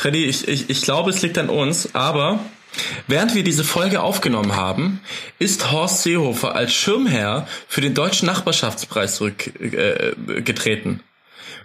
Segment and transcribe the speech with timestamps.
[0.00, 2.40] Freddy, ich, ich, ich glaube, es liegt an uns, aber
[3.06, 5.02] während wir diese Folge aufgenommen haben,
[5.38, 11.00] ist Horst Seehofer als Schirmherr für den Deutschen Nachbarschaftspreis zurückgetreten.
[11.00, 11.02] Äh,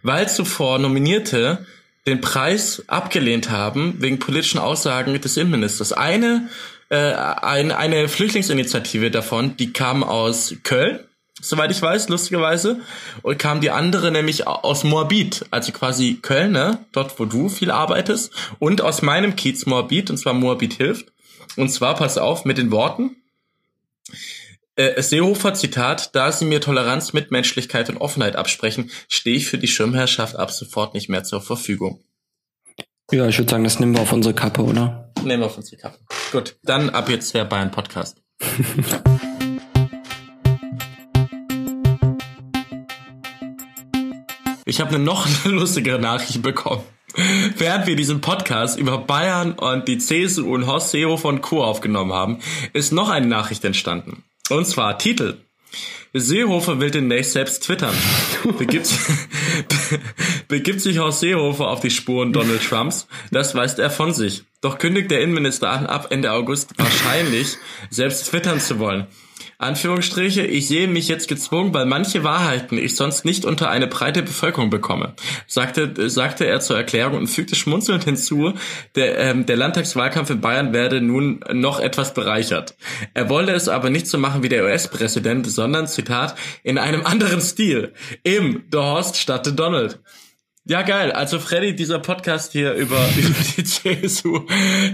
[0.04, 1.66] weil zuvor Nominierte
[2.08, 5.94] den Preis abgelehnt haben wegen politischen Aussagen des Innenministers.
[5.94, 6.50] Eine,
[6.90, 11.00] äh, eine, eine Flüchtlingsinitiative davon, die kam aus Köln
[11.42, 12.80] soweit ich weiß, lustigerweise.
[13.22, 16.86] Und kam die andere nämlich aus Moabit, also quasi Köln, ne?
[16.92, 18.32] dort wo du viel arbeitest.
[18.60, 21.12] Und aus meinem Kiez Moabit, und zwar Moabit hilft.
[21.56, 23.16] Und zwar, pass auf, mit den Worten.
[24.76, 29.70] Äh, Seehofer, Zitat, da Sie mir Toleranz, Mitmenschlichkeit und Offenheit absprechen, stehe ich für die
[29.70, 32.04] Schirmherrschaft ab sofort nicht mehr zur Verfügung.
[33.12, 35.14] Ja, ich würde sagen, das nehmen wir auf unsere Kappe, oder?
[35.24, 36.00] Nehmen wir auf unsere Kappe.
[36.32, 38.22] Gut, dann ab jetzt der Bayern Podcast.
[44.68, 46.84] Ich habe eine noch lustigere Nachricht bekommen.
[47.58, 51.64] Während wir diesen Podcast über Bayern und die CSU und Horst Seehofer und Co.
[51.64, 52.40] aufgenommen haben,
[52.74, 54.24] ist noch eine Nachricht entstanden.
[54.50, 55.38] Und zwar Titel.
[56.14, 57.94] Seehofer will demnächst selbst twittern.
[58.58, 58.90] Begibt,
[60.48, 63.08] begibt sich Horst Seehofer auf die Spuren Donald Trumps.
[63.32, 64.46] Das weist er von sich.
[64.62, 67.58] Doch kündigt der Innenminister an, ab Ende August wahrscheinlich
[67.92, 69.06] selbst twittern zu wollen.
[69.58, 74.22] Anführungsstriche, ich sehe mich jetzt gezwungen, weil manche Wahrheiten ich sonst nicht unter eine breite
[74.22, 75.14] Bevölkerung bekomme,
[75.48, 78.54] sagte, sagte er zur Erklärung und fügte schmunzelnd hinzu,
[78.96, 82.76] der, ähm, der Landtagswahlkampf in Bayern werde nun noch etwas bereichert.
[83.14, 87.42] Er wolle es aber nicht so machen wie der US-Präsident, sondern, Zitat, in einem anderen
[87.42, 87.94] Stil.
[88.24, 90.00] Im The Horst statt The Donald.
[90.68, 91.12] Ja, geil.
[91.12, 94.48] Also Freddy, dieser Podcast hier über, über die CSU,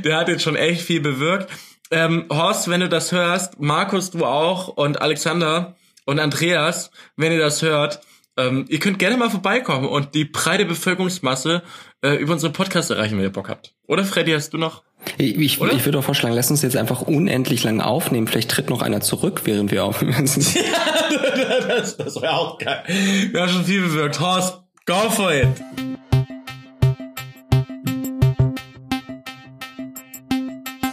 [0.03, 1.49] der hat jetzt schon echt viel bewirkt.
[1.91, 5.75] Ähm, Horst, wenn du das hörst, Markus, du auch und Alexander
[6.05, 7.99] und Andreas, wenn ihr das hört,
[8.37, 11.63] ähm, ihr könnt gerne mal vorbeikommen und die breite Bevölkerungsmasse
[12.01, 13.73] äh, über unseren Podcast erreichen, wenn ihr Bock habt.
[13.87, 14.83] Oder Freddy, hast du noch?
[15.17, 18.27] Ich, ich, ich würde auch vorschlagen, lass uns jetzt einfach unendlich lang aufnehmen.
[18.27, 20.25] Vielleicht tritt noch einer zurück, während wir aufnehmen.
[20.53, 22.83] ja, das, das wäre auch geil.
[22.87, 24.21] Wir haben schon viel bewirkt.
[24.21, 25.47] Horst, go for it!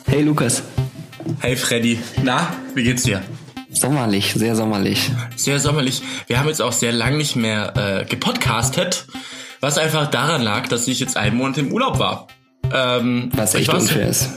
[0.08, 0.64] Hey Lukas.
[1.40, 3.22] Hey Freddy, na, wie geht's dir?
[3.70, 5.10] Sommerlich, sehr sommerlich.
[5.36, 6.02] Sehr sommerlich.
[6.26, 9.06] Wir haben jetzt auch sehr lang nicht mehr äh, gepodcastet,
[9.60, 12.26] was einfach daran lag, dass ich jetzt einen Monat im Urlaub war.
[12.72, 14.30] Ähm, was echt unfair ist.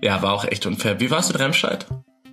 [0.00, 1.00] Ja, war auch echt unfair.
[1.00, 1.86] Wie warst du in Remscheid?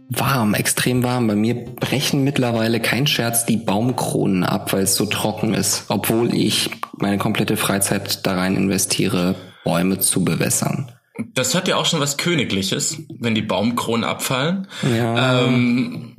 [0.10, 1.28] Warm, extrem warm.
[1.28, 6.36] Bei mir brechen mittlerweile kein Scherz die Baumkronen ab, weil es so trocken ist, obwohl
[6.36, 10.92] ich meine komplette Freizeit da rein investiere, Bäume zu bewässern.
[11.34, 14.68] Das hat ja auch schon was Königliches, wenn die Baumkronen abfallen.
[14.82, 15.46] Ja.
[15.46, 16.16] Ähm,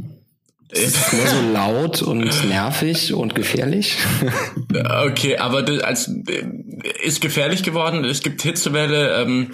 [0.70, 3.96] ist nur so laut und nervig und gefährlich.
[5.06, 6.10] Okay, aber das als,
[7.02, 8.04] ist gefährlich geworden.
[8.04, 9.22] Es gibt Hitzewelle.
[9.22, 9.50] Ähm,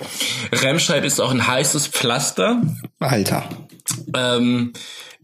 [0.52, 2.62] Remscheid ist auch ein heißes Pflaster.
[2.98, 3.44] Alter.
[4.16, 4.72] Ähm,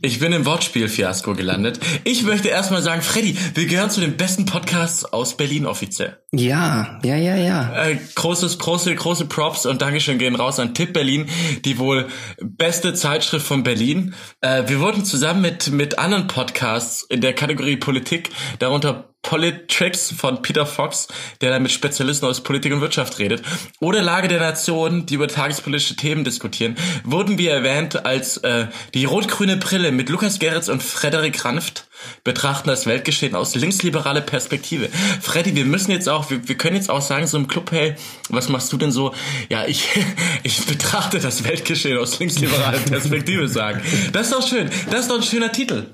[0.02, 1.80] ich bin im Wortspiel-Fiasko gelandet.
[2.04, 6.18] Ich möchte erstmal sagen, Freddy, wir gehören zu den besten Podcasts aus Berlin offiziell.
[6.32, 7.86] Ja, ja, ja, ja.
[7.86, 11.26] Äh, großes, große, große Props und Dankeschön gehen raus an Tipp Berlin,
[11.64, 12.08] die wohl
[12.42, 14.14] beste Zeitschrift von Berlin.
[14.42, 20.40] Äh, wir wurden zusammen mit, mit anderen Podcasts in der Kategorie Politik, darunter Politics von
[20.40, 21.08] Peter Fox,
[21.40, 23.42] der da mit Spezialisten aus Politik und Wirtschaft redet,
[23.80, 29.04] oder Lage der Nation, die über tagespolitische Themen diskutieren, wurden wir erwähnt als äh, die
[29.04, 31.88] rot-grüne Brille mit Lukas Gerritz und Frederik Ranft
[32.22, 34.88] betrachten das Weltgeschehen aus linksliberale Perspektive.
[35.20, 37.96] Freddy, wir müssen jetzt auch, wir, wir können jetzt auch sagen, so im Club, hey,
[38.28, 39.12] was machst du denn so?
[39.48, 39.88] Ja, ich,
[40.44, 43.82] ich betrachte das Weltgeschehen aus linksliberale Perspektive sagen.
[44.12, 44.70] Das ist doch schön.
[44.90, 45.86] Das ist doch ein schöner Titel.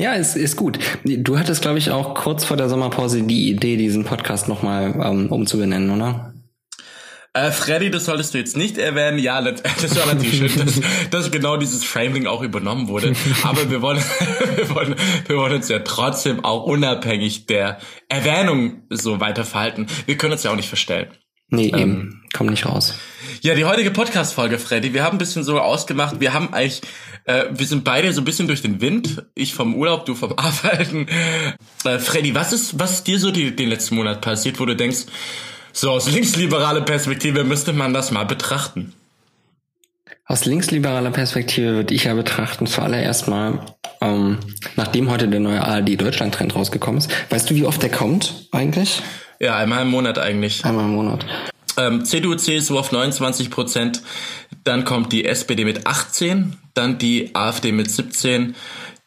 [0.00, 0.78] Ja, ist, ist gut.
[1.04, 5.30] Du hattest, glaube ich, auch kurz vor der Sommerpause die Idee, diesen Podcast nochmal ähm,
[5.30, 6.32] umzubenennen, oder?
[7.34, 9.18] Äh, Freddy, das solltest du jetzt nicht erwähnen.
[9.18, 13.12] Ja, das, das war natürlich schön, dass, dass genau dieses Framing auch übernommen wurde.
[13.42, 14.02] Aber wir wollen,
[14.56, 14.94] wir wollen,
[15.26, 17.78] wir wollen uns ja trotzdem auch unabhängig der
[18.08, 19.86] Erwähnung so weiter verhalten.
[20.06, 21.08] Wir können uns ja auch nicht verstellen.
[21.50, 22.22] Nee, ähm, eben.
[22.32, 22.94] Komm nicht raus.
[23.42, 26.82] Ja, die heutige Podcast-Folge, Freddy, wir haben ein bisschen so ausgemacht, wir haben eigentlich,
[27.24, 29.24] äh, wir sind beide so ein bisschen durch den Wind.
[29.34, 31.06] Ich vom Urlaub, du vom Arbeiten.
[31.84, 34.76] Äh, Freddy, was ist, was ist dir so die, den letzten Monat passiert, wo du
[34.76, 35.06] denkst,
[35.72, 38.92] so aus linksliberaler Perspektive müsste man das mal betrachten?
[40.26, 43.66] Aus linksliberaler Perspektive würde ich ja betrachten, zuallererst mal,
[44.00, 44.38] ähm,
[44.76, 47.10] nachdem heute der neue ARD-Deutschland-Trend rausgekommen ist.
[47.30, 49.02] Weißt du, wie oft der kommt eigentlich?
[49.40, 50.64] Ja, einmal im Monat eigentlich.
[50.64, 51.26] Einmal im Monat.
[51.80, 54.02] Ähm, CDU, CSU auf 29 Prozent,
[54.64, 58.54] dann kommt die SPD mit 18, dann die AfD mit 17,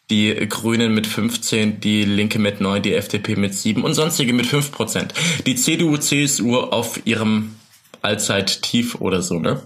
[0.10, 4.46] die Grünen mit 15, die Linke mit 9, die FDP mit 7 und sonstige mit
[4.46, 5.14] 5 Prozent.
[5.46, 7.56] Die CDU, CSU auf ihrem
[8.02, 9.62] allzeit tief oder so, ne?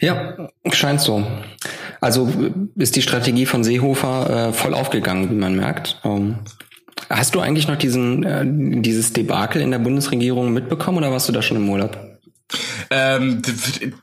[0.00, 1.26] Ja, scheint so.
[2.00, 2.30] Also
[2.76, 6.00] ist die Strategie von Seehofer äh, voll aufgegangen, wie man merkt.
[6.04, 6.36] Ähm,
[7.08, 8.44] hast du eigentlich noch diesen äh,
[8.82, 12.07] dieses Debakel in der Bundesregierung mitbekommen oder warst du da schon im Urlaub?
[12.90, 13.42] Ähm,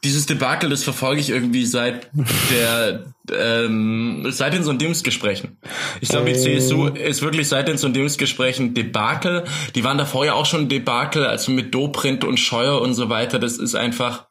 [0.04, 2.10] dieses Debakel, das verfolge ich irgendwie seit
[2.52, 5.58] der ähm, seit den Sondierungsgesprächen.
[6.02, 9.46] Ich glaube, die CSU ist wirklich seit den Sondierungsgesprächen Debakel.
[9.74, 13.40] Die waren davor ja auch schon Debakel, also mit Dobrindt und Scheuer und so weiter.
[13.40, 14.28] Das ist einfach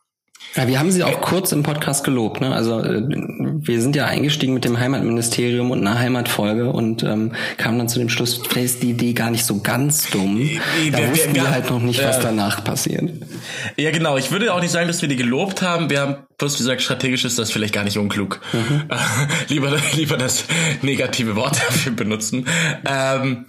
[0.56, 2.40] ja, wir haben sie auch kurz im Podcast gelobt.
[2.40, 2.54] Ne?
[2.54, 7.78] Also äh, wir sind ja eingestiegen mit dem Heimatministerium und einer Heimatfolge und ähm, kamen
[7.78, 10.48] dann zu dem Schluss, vielleicht ist die Idee gar nicht so ganz dumm.
[10.92, 13.10] Da wir, wussten wir, wir halt noch nicht, was danach passiert.
[13.76, 14.16] Ja, genau.
[14.16, 15.90] Ich würde auch nicht sagen, dass wir die gelobt haben.
[15.90, 18.40] Wir haben bloß gesagt, strategisch ist das vielleicht gar nicht unklug.
[18.52, 18.84] Mhm.
[19.48, 20.44] lieber, lieber das
[20.82, 22.46] negative Wort dafür benutzen.
[22.86, 23.46] Ähm,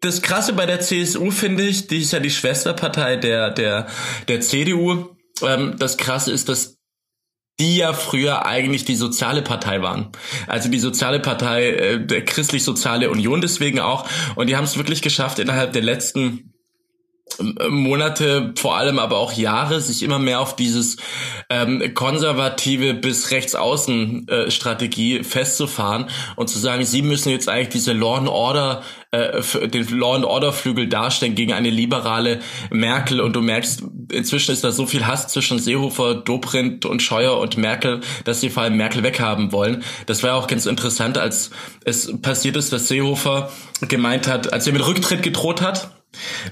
[0.00, 3.86] das Krasse bei der CSU finde ich, die ist ja die Schwesterpartei der der
[4.28, 6.78] der CDU ähm, das Krasse ist, dass
[7.60, 10.10] die ja früher eigentlich die soziale Partei waren.
[10.48, 14.08] Also die soziale Partei äh, der christlich-soziale Union deswegen auch.
[14.34, 16.54] Und die haben es wirklich geschafft, innerhalb der letzten
[17.68, 20.98] Monate, vor allem aber auch Jahre, sich immer mehr auf dieses
[21.50, 27.92] ähm, konservative bis rechtsaußen äh, Strategie festzufahren und zu sagen, sie müssen jetzt eigentlich diese
[27.92, 28.82] Law and Order,
[29.14, 32.40] den Law and Order Flügel darstellen gegen eine liberale
[32.70, 33.82] Merkel und du merkst,
[34.12, 38.50] inzwischen ist da so viel Hass zwischen Seehofer, Dobrindt und Scheuer und Merkel, dass sie
[38.50, 39.82] vor allem Merkel weghaben wollen.
[40.06, 41.50] Das war auch ganz interessant, als
[41.84, 43.50] es passiert ist, dass Seehofer
[43.88, 45.90] gemeint hat, als er mit Rücktritt gedroht hat,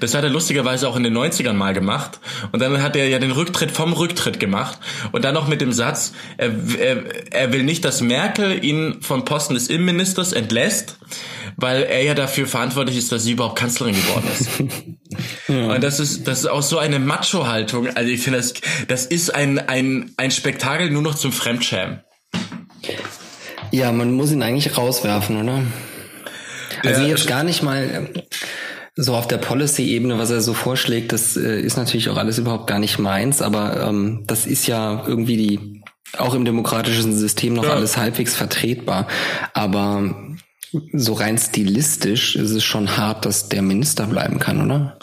[0.00, 2.20] das hat er lustigerweise auch in den 90ern mal gemacht.
[2.52, 4.78] Und dann hat er ja den Rücktritt vom Rücktritt gemacht.
[5.12, 9.24] Und dann noch mit dem Satz, er, er, er will nicht, dass Merkel ihn vom
[9.24, 10.98] Posten des Innenministers entlässt,
[11.56, 14.48] weil er ja dafür verantwortlich ist, dass sie überhaupt Kanzlerin geworden ist.
[15.48, 15.74] ja.
[15.74, 17.88] Und das ist, das ist auch so eine Macho-Haltung.
[17.94, 18.54] Also ich finde, das,
[18.88, 22.00] das ist ein, ein, ein Spektakel nur noch zum Fremdschämen.
[23.70, 25.62] Ja, man muss ihn eigentlich rauswerfen, oder?
[26.84, 28.08] Also jetzt gar nicht mal
[28.94, 32.66] so auf der Policy-Ebene, was er so vorschlägt, das äh, ist natürlich auch alles überhaupt
[32.66, 35.82] gar nicht meins, aber ähm, das ist ja irgendwie die
[36.18, 37.72] auch im demokratischen System noch ja.
[37.72, 39.06] alles halbwegs vertretbar.
[39.54, 40.14] Aber
[40.92, 44.98] so rein stilistisch ist es schon hart, dass der Minister bleiben kann, oder?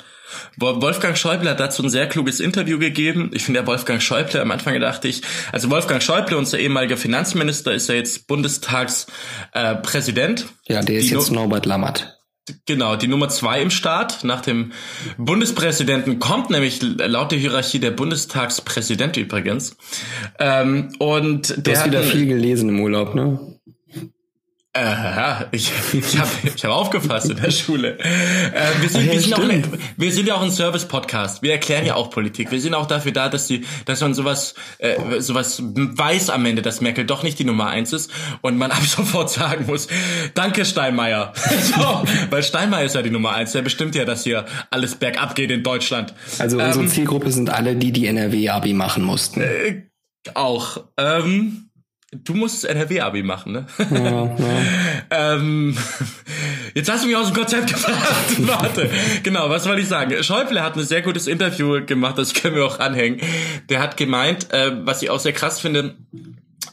[0.58, 3.32] Wolfgang Schäuble hat dazu ein sehr kluges Interview gegeben.
[3.34, 7.74] Ich finde ja Wolfgang Schäuble, am Anfang dachte ich, also Wolfgang Schäuble, unser ehemaliger Finanzminister,
[7.74, 10.46] ist ja jetzt Bundestagspräsident.
[10.68, 12.19] Äh, ja, der ist Die jetzt Norbert Lammert.
[12.66, 14.24] Genau, die Nummer zwei im Staat.
[14.24, 14.72] Nach dem
[15.18, 19.78] Bundespräsidenten kommt nämlich laut der Hierarchie der Bundestagspräsident übrigens.
[20.40, 23.59] Ähm, und du hast wieder viel gelesen im Urlaub, ne?
[24.74, 27.98] Äh, ja, ich, ich habe ich hab aufgepasst in der Schule.
[27.98, 31.42] Äh, wir, sind, ja, wir, sind auch, wir sind ja auch ein Service-Podcast.
[31.42, 32.52] Wir erklären ja auch Politik.
[32.52, 36.62] Wir sind auch dafür da, dass die, dass man sowas, äh, sowas weiß am Ende,
[36.62, 38.12] dass Merkel doch nicht die Nummer eins ist
[38.42, 39.88] und man ab sofort sagen muss,
[40.36, 41.34] danke Steinmeier.
[41.64, 43.54] so, weil Steinmeier ist ja die Nummer eins.
[43.54, 46.14] Der bestimmt ja, dass hier alles bergab geht in Deutschland.
[46.38, 49.42] Also unsere ähm, Zielgruppe sind alle die, die NRW-Abi machen mussten.
[49.42, 49.90] Äh,
[50.36, 50.84] auch.
[50.98, 51.69] Ähm,
[52.12, 53.68] Du musst NRW-Abi machen, ne?
[53.92, 54.36] Ja, ja.
[55.36, 55.78] ähm,
[56.74, 58.00] jetzt hast du mich aus dem Konzept gefragt.
[58.40, 58.90] Warte.
[59.22, 60.24] Genau, was wollte ich sagen?
[60.24, 63.22] Schäuble hat ein sehr gutes Interview gemacht, das können wir auch anhängen.
[63.70, 65.98] Der hat gemeint, äh, was ich auch sehr krass finde,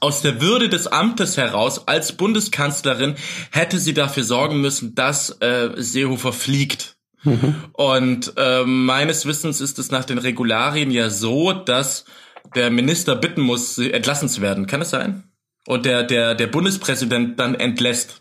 [0.00, 3.16] aus der Würde des Amtes heraus als Bundeskanzlerin
[3.50, 6.96] hätte sie dafür sorgen müssen, dass äh, Seehofer fliegt.
[7.24, 7.56] Mhm.
[7.72, 12.06] Und äh, meines Wissens ist es nach den Regularien ja so, dass
[12.54, 14.66] der Minister bitten muss, entlassen zu werden.
[14.66, 15.24] Kann es sein?
[15.66, 18.20] Und der, der, der Bundespräsident dann entlässt.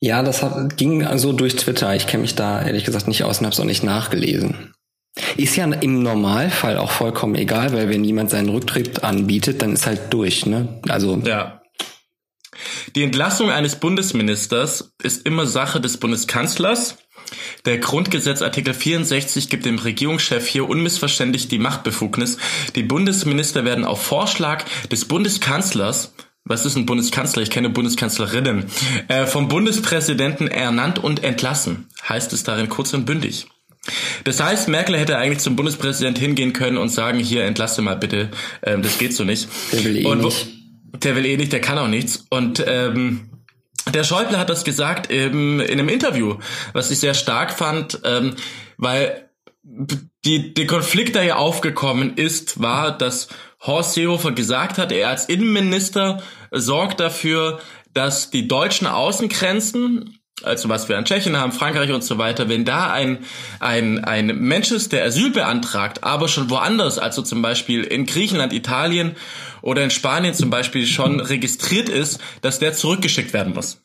[0.00, 1.94] Ja, das hat, ging also durch Twitter.
[1.94, 4.74] Ich kenne mich da ehrlich gesagt nicht aus und habe es auch nicht nachgelesen.
[5.36, 9.86] Ist ja im Normalfall auch vollkommen egal, weil wenn jemand seinen Rücktritt anbietet, dann ist
[9.86, 10.80] halt durch, ne?
[10.88, 11.18] Also.
[11.18, 11.62] Ja.
[12.94, 16.98] Die Entlassung eines Bundesministers ist immer Sache des Bundeskanzlers
[17.64, 22.38] der Grundgesetzartikel 64 gibt dem Regierungschef hier unmissverständlich die Machtbefugnis.
[22.74, 26.12] Die Bundesminister werden auf Vorschlag des Bundeskanzlers
[26.44, 27.42] was ist ein Bundeskanzler?
[27.42, 28.64] Ich kenne Bundeskanzlerinnen.
[29.06, 33.46] Äh, vom Bundespräsidenten ernannt und entlassen, heißt es darin kurz und bündig.
[34.24, 38.30] Das heißt, Merkel hätte eigentlich zum Bundespräsident hingehen können und sagen, hier entlasse mal bitte,
[38.62, 39.48] ähm, das geht so nicht.
[39.72, 40.48] Der will eh und, nicht.
[41.02, 42.26] Der will eh nicht, der kann auch nichts.
[42.30, 43.31] Und ähm,
[43.90, 46.36] der Schäuble hat das gesagt ähm, in einem Interview,
[46.72, 48.36] was ich sehr stark fand, ähm,
[48.76, 49.28] weil
[49.62, 53.28] die, der Konflikt, der ja aufgekommen ist, war, dass
[53.60, 57.60] Horst Seehofer gesagt hat, er als Innenminister sorgt dafür,
[57.92, 62.64] dass die deutschen Außengrenzen also was wir an Tschechien haben, Frankreich und so weiter, wenn
[62.64, 63.18] da ein,
[63.60, 68.52] ein, ein Mensch ist, der Asyl beantragt, aber schon woanders, also zum Beispiel in Griechenland,
[68.52, 69.16] Italien
[69.60, 73.82] oder in Spanien zum Beispiel schon registriert ist, dass der zurückgeschickt werden muss.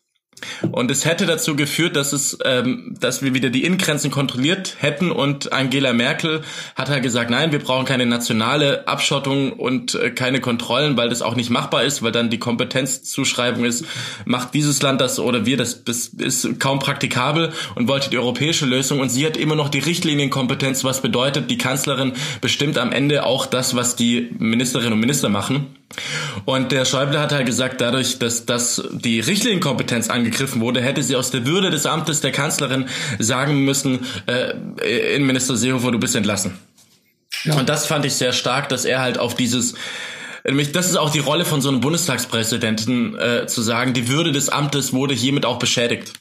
[0.71, 5.11] Und es hätte dazu geführt, dass es, ähm, dass wir wieder die Innengrenzen kontrolliert hätten
[5.11, 6.41] und Angela Merkel
[6.75, 11.23] hat halt gesagt, nein, wir brauchen keine nationale Abschottung und äh, keine Kontrollen, weil das
[11.23, 13.85] auch nicht machbar ist, weil dann die Kompetenzzuschreibung ist,
[14.25, 18.67] macht dieses Land das oder wir das, das ist kaum praktikabel und wollte die europäische
[18.67, 23.25] Lösung und sie hat immer noch die Richtlinienkompetenz, was bedeutet, die Kanzlerin bestimmt am Ende
[23.25, 25.75] auch das, was die Ministerinnen und Minister machen.
[26.45, 31.15] Und der Schäuble hat halt gesagt, dadurch, dass, dass die Richtlinienkompetenz angegriffen wurde, hätte sie
[31.15, 32.87] aus der Würde des Amtes der Kanzlerin
[33.19, 36.59] sagen müssen, äh, Innenminister Seehofer, du bist entlassen.
[37.43, 37.55] Ja.
[37.55, 39.75] Und das fand ich sehr stark, dass er halt auf dieses
[40.43, 44.31] Nämlich, das ist auch die Rolle von so einem Bundestagspräsidenten, äh, zu sagen, die Würde
[44.31, 46.13] des Amtes wurde hiermit auch beschädigt.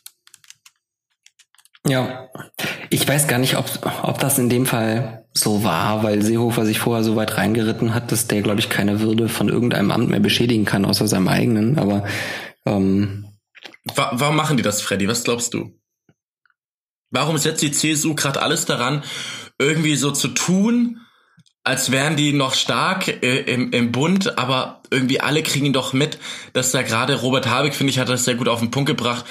[1.87, 2.29] Ja,
[2.91, 3.67] ich weiß gar nicht, ob,
[4.03, 8.13] ob das in dem Fall so war, weil Seehofer sich vorher so weit reingeritten hat,
[8.13, 11.79] dass der, glaube ich, keine Würde von irgendeinem Amt mehr beschädigen kann, außer seinem eigenen.
[11.79, 12.05] Aber
[12.65, 13.27] ähm,
[13.95, 15.09] warum machen die das, Freddy?
[15.09, 15.79] Was glaubst du?
[17.11, 19.03] Warum setzt die CSU gerade alles daran,
[19.59, 21.01] irgendwie so zu tun,
[21.67, 26.17] als wären die noch stark äh, im, im Bund, aber irgendwie alle kriegen doch mit,
[26.53, 29.25] dass da gerade Robert Habeck, finde ich, hat das sehr gut auf den Punkt gebracht.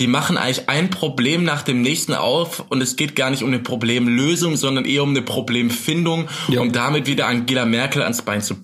[0.00, 3.50] Die machen eigentlich ein Problem nach dem nächsten auf und es geht gar nicht um
[3.50, 6.62] eine Problemlösung, sondern eher um eine Problemfindung, ja.
[6.62, 8.56] um damit wieder Angela Merkel ans Bein zu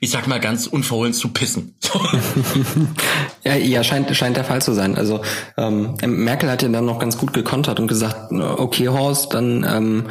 [0.00, 1.74] ich sag mal ganz unverhohlen zu pissen.
[3.44, 4.96] ja, ja, scheint, scheint der Fall zu sein.
[4.96, 5.22] Also
[5.56, 10.04] ähm, Merkel hat ja dann noch ganz gut gekontert und gesagt, okay Horst, dann ähm,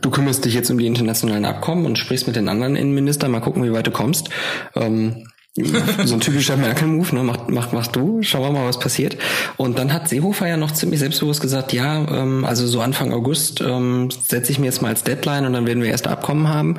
[0.00, 3.40] du kümmerst dich jetzt um die internationalen Abkommen und sprichst mit den anderen Innenministern, mal
[3.40, 4.30] gucken, wie weit du kommst.
[4.74, 7.22] Ähm, so ein typischer Merkel-Move, ne?
[7.22, 9.18] Mach, mach, mach du, schauen wir mal, was passiert.
[9.58, 13.60] Und dann hat Seehofer ja noch ziemlich selbstbewusst gesagt, ja, ähm, also so Anfang August
[13.60, 16.78] ähm, setze ich mir jetzt mal als Deadline und dann werden wir erste Abkommen haben.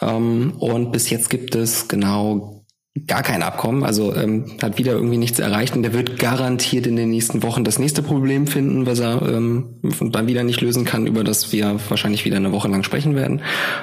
[0.00, 2.64] Ähm, und bis jetzt gibt es genau
[3.06, 6.94] gar kein Abkommen, also ähm, hat wieder irgendwie nichts erreicht und der wird garantiert in
[6.94, 11.08] den nächsten Wochen das nächste Problem finden, was er ähm, dann wieder nicht lösen kann,
[11.08, 13.42] über das wir wahrscheinlich wieder eine Woche lang sprechen werden.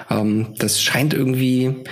[0.09, 1.83] Ähm, das scheint irgendwie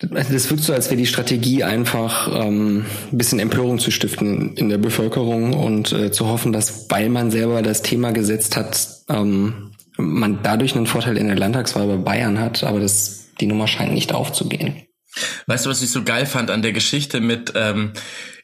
[0.00, 4.70] das wirkt so, als wäre die Strategie einfach ähm, ein bisschen Empörung zu stiften in
[4.70, 9.72] der Bevölkerung und äh, zu hoffen, dass, weil man selber das Thema gesetzt hat, ähm,
[9.98, 13.92] man dadurch einen Vorteil in der Landtagswahl bei Bayern hat, aber das, die Nummer scheint
[13.92, 14.74] nicht aufzugehen.
[15.46, 17.92] Weißt du, was ich so geil fand an der Geschichte mit ähm,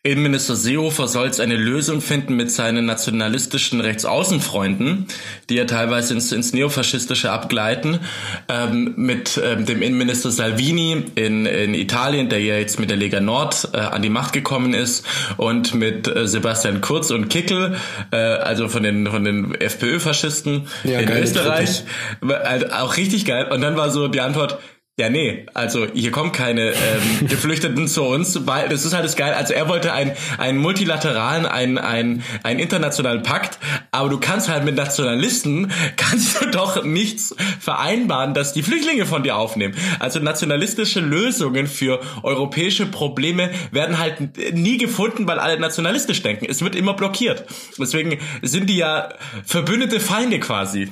[0.07, 5.07] Innenminister Seehofer soll es eine Lösung finden mit seinen nationalistischen Rechtsaußenfreunden,
[5.51, 8.01] die ja teilweise ins, ins Neofaschistische abgleiten,
[8.49, 13.21] ähm, mit ähm, dem Innenminister Salvini in, in Italien, der ja jetzt mit der Lega
[13.21, 15.05] Nord äh, an die Macht gekommen ist,
[15.39, 17.77] und mit äh, Sebastian Kurz und Kickel,
[18.13, 21.83] äh, also von den von den FPÖ-Faschisten ja, in Österreich,
[22.21, 23.49] also auch richtig geil.
[23.51, 24.59] Und dann war so die Antwort,
[24.99, 29.15] ja, nee, also hier kommen keine ähm, Geflüchteten zu uns, weil das ist halt das
[29.15, 29.35] geil.
[29.35, 33.59] Also er wollte einen, einen multilateralen, einen, einen, einen internationalen Pakt,
[33.91, 39.23] aber du kannst halt mit Nationalisten, kannst du doch nichts vereinbaren, dass die Flüchtlinge von
[39.23, 39.75] dir aufnehmen.
[39.99, 46.47] Also nationalistische Lösungen für europäische Probleme werden halt nie gefunden, weil alle nationalistisch denken.
[46.49, 47.45] Es wird immer blockiert.
[47.79, 49.11] Deswegen sind die ja
[49.45, 50.89] verbündete Feinde quasi.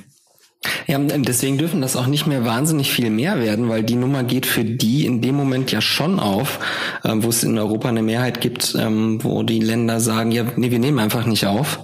[0.87, 4.45] Ja, deswegen dürfen das auch nicht mehr wahnsinnig viel mehr werden, weil die Nummer geht
[4.45, 6.59] für die in dem Moment ja schon auf,
[7.03, 10.71] äh, wo es in Europa eine Mehrheit gibt, ähm, wo die Länder sagen, ja, nee,
[10.71, 11.79] wir nehmen einfach nicht auf.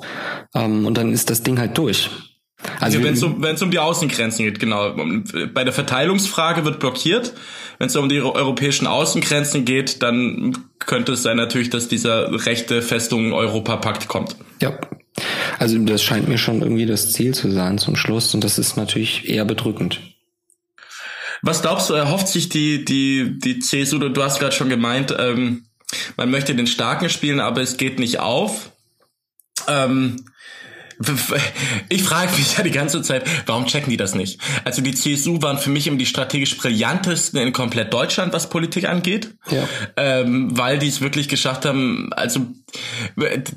[0.56, 2.10] Ähm, und dann ist das Ding halt durch.
[2.80, 4.96] Also ja, wenn es um, wenn's um die Außengrenzen geht, genau.
[5.54, 7.34] Bei der Verteilungsfrage wird blockiert.
[7.80, 12.82] Wenn es um die europäischen Außengrenzen geht, dann könnte es sein natürlich, dass dieser rechte
[12.84, 14.36] Festung Europapakt kommt.
[14.62, 14.78] Ja,
[15.62, 18.78] also das scheint mir schon irgendwie das Ziel zu sein zum Schluss und das ist
[18.78, 20.02] natürlich eher bedrückend.
[21.44, 25.66] Was glaubst du, erhofft sich die, die, die CSU, du hast gerade schon gemeint, ähm,
[26.18, 28.72] man möchte den Starken spielen, aber es geht nicht auf.
[29.68, 30.26] Ähm,
[31.90, 34.40] ich frage mich ja die ganze Zeit, warum checken die das nicht?
[34.64, 38.88] Also die CSU waren für mich immer die strategisch brillantesten in komplett Deutschland, was Politik
[38.88, 39.68] angeht, ja.
[39.98, 42.12] ähm, weil die es wirklich geschafft haben.
[42.14, 42.48] Also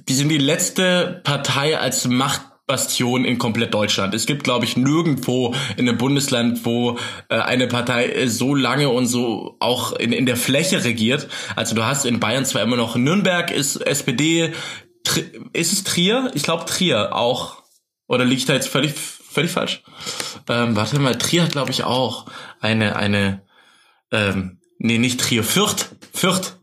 [0.09, 4.15] die sind die letzte Partei als Machtbastion in komplett Deutschland.
[4.15, 6.99] Es gibt, glaube ich, nirgendwo in einem Bundesland, wo
[7.29, 11.29] äh, eine Partei so lange und so auch in, in der Fläche regiert.
[11.57, 14.53] Also du hast in Bayern zwar immer noch Nürnberg ist SPD,
[15.53, 16.31] ist es Trier?
[16.35, 17.63] Ich glaube Trier auch.
[18.07, 19.83] Oder liegt da jetzt völlig, völlig falsch?
[20.49, 22.27] Ähm, warte mal, Trier hat glaube ich auch
[22.61, 23.43] eine, eine,
[24.11, 26.59] ähm, nee, nicht Trier, Fürth, Fürth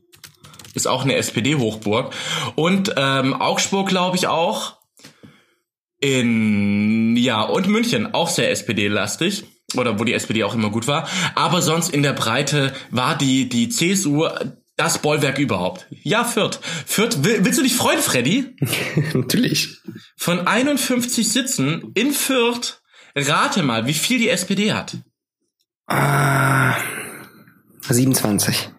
[0.73, 2.13] ist auch eine SPD-Hochburg.
[2.55, 4.77] Und ähm, Augsburg glaube ich auch.
[5.99, 9.43] In, ja, und München, auch sehr SPD-lastig.
[9.75, 11.07] Oder wo die SPD auch immer gut war.
[11.35, 14.27] Aber sonst in der Breite war die, die CSU
[14.81, 15.85] das Bollwerk überhaupt.
[15.91, 16.59] Ja, Fürth.
[16.87, 18.55] Fürth, willst du dich freuen, Freddy?
[19.13, 19.77] Natürlich.
[20.17, 22.81] Von 51 Sitzen in Fürth,
[23.15, 24.97] rate mal, wie viel die SPD hat.
[25.85, 26.75] Ah,
[27.81, 28.71] 27.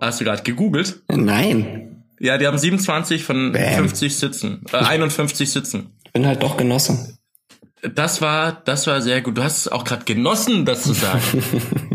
[0.00, 1.02] Hast du gerade gegoogelt?
[1.08, 2.04] Nein.
[2.18, 3.74] Ja, die haben 27 von Bam.
[3.74, 5.92] 50 Sitzen, äh, 51 Sitzen.
[6.04, 7.16] Ich bin halt doch Genosse.
[7.94, 9.38] Das war, das war sehr gut.
[9.38, 11.22] Du hast es auch gerade genossen, das zu sagen.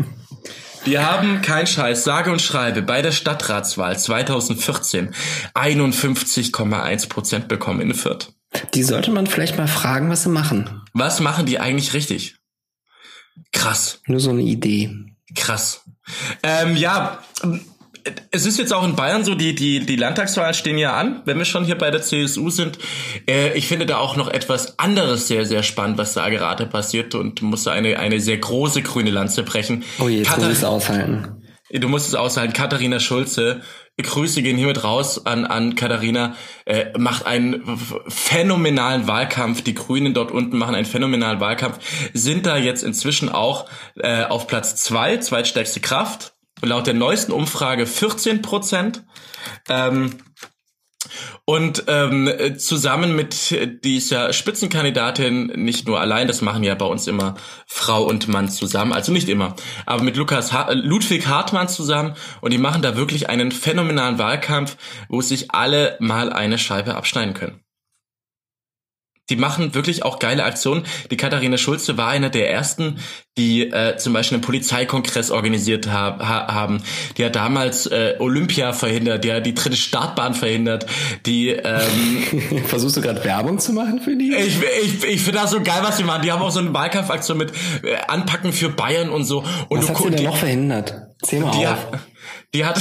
[0.86, 5.12] Wir haben kein Scheiß, sage und schreibe, bei der Stadtratswahl 2014
[5.52, 8.32] 51,1 Prozent bekommen in Fürth.
[8.72, 10.82] Die sollte man vielleicht mal fragen, was sie machen.
[10.92, 12.36] Was machen die eigentlich richtig?
[13.52, 14.00] Krass.
[14.06, 14.90] Nur so eine Idee.
[15.34, 15.82] Krass.
[16.44, 17.18] Ähm, ja,
[18.30, 21.38] es ist jetzt auch in Bayern so, die, die, die Landtagswahlen stehen ja an, wenn
[21.38, 22.78] wir schon hier bei der CSU sind.
[23.28, 27.14] Äh, ich finde da auch noch etwas anderes sehr, sehr spannend, was da gerade passiert
[27.14, 29.84] und muss eine, eine sehr große grüne Lanze brechen.
[29.98, 31.42] Oh je, jetzt Katar muss es aushalten.
[31.70, 32.52] Du musst es aushalten.
[32.52, 33.60] Katharina Schulze,
[34.00, 37.62] Grüße gehen hiermit raus an, an Katharina, äh, macht einen
[38.06, 39.62] phänomenalen Wahlkampf.
[39.62, 41.78] Die Grünen dort unten machen einen phänomenalen Wahlkampf,
[42.12, 47.86] sind da jetzt inzwischen auch äh, auf Platz zwei, zweitstärkste Kraft laut der neuesten Umfrage
[47.86, 49.04] 14 Prozent.
[49.68, 50.18] Ähm,
[51.44, 57.36] und ähm, zusammen mit dieser Spitzenkandidatin, nicht nur allein, das machen ja bei uns immer
[57.66, 59.54] Frau und Mann zusammen, also nicht immer,
[59.86, 64.76] aber mit Lukas ha Ludwig Hartmann zusammen und die machen da wirklich einen phänomenalen Wahlkampf,
[65.08, 67.65] wo sich alle mal eine Scheibe abschneiden können
[69.30, 70.84] die machen wirklich auch geile Aktionen.
[71.10, 72.98] Die Katharina Schulze war einer der ersten,
[73.36, 76.82] die äh, zum Beispiel einen Polizeikongress organisiert ha ha haben.
[77.18, 80.86] Die hat damals äh, Olympia verhindert, die hat die dritte Startbahn verhindert.
[81.26, 84.32] Die ähm, versuchst du gerade Werbung zu machen für die?
[84.34, 86.22] Ich, ich, ich finde das so geil, was sie machen.
[86.22, 87.52] Die haben auch so eine Wahlkampfaktion mit
[87.82, 89.44] äh, Anpacken für Bayern und so.
[89.68, 90.94] Und was du, hat sie denn noch verhindert?
[91.22, 91.78] Zähl mal die auf.
[92.56, 92.80] Die hat,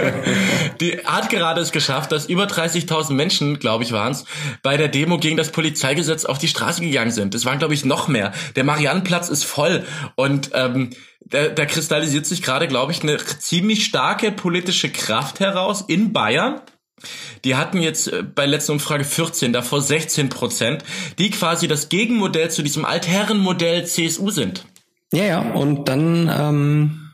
[0.80, 4.24] die hat gerade es geschafft, dass über 30.000 Menschen, glaube ich, waren es,
[4.62, 7.34] bei der Demo gegen das Polizeigesetz auf die Straße gegangen sind.
[7.34, 8.32] Es waren, glaube ich, noch mehr.
[8.54, 13.84] Der Mariannenplatz ist voll und ähm, da, da kristallisiert sich gerade, glaube ich, eine ziemlich
[13.84, 16.60] starke politische Kraft heraus in Bayern.
[17.44, 20.84] Die hatten jetzt äh, bei letzter Umfrage 14, davor 16 Prozent,
[21.18, 24.64] die quasi das Gegenmodell zu diesem Altherrenmodell CSU sind.
[25.12, 27.05] Ja, ja, und dann ähm,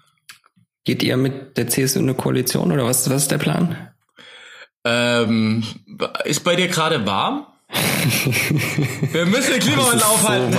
[0.85, 3.91] Geht ihr mit der CSU in eine Koalition oder was, was ist der Plan?
[4.85, 5.63] Ähm,
[6.25, 7.47] ist bei dir gerade warm?
[9.13, 10.53] Wir müssen den Klimawandel aufhalten.
[10.53, 10.59] So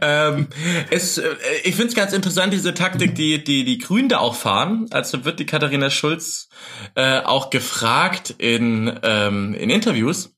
[0.06, 0.48] ähm,
[0.90, 4.34] es, äh, ich finde es ganz interessant, diese Taktik, die, die die Grünen da auch
[4.34, 4.86] fahren.
[4.90, 6.48] Also wird die Katharina Schulz
[6.96, 10.37] äh, auch gefragt in, ähm, in Interviews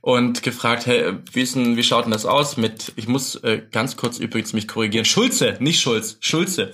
[0.00, 3.62] und gefragt, hey, wie, ist denn, wie schaut denn das aus mit, ich muss äh,
[3.70, 6.72] ganz kurz übrigens mich korrigieren, Schulze, nicht Schulz, Schulze.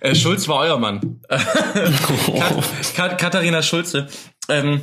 [0.00, 1.20] Äh, Schulz war euer Mann.
[1.28, 4.08] Kat Kat Katharina Schulze.
[4.48, 4.80] Ähm,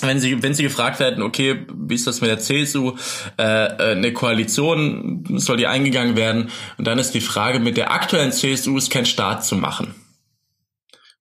[0.00, 2.96] wenn sie, wenn sie gefragt werden, okay, wie ist das mit der CSU,
[3.38, 6.50] äh, äh, eine Koalition, soll die eingegangen werden?
[6.76, 9.94] Und dann ist die Frage, mit der aktuellen CSU ist kein Staat zu machen.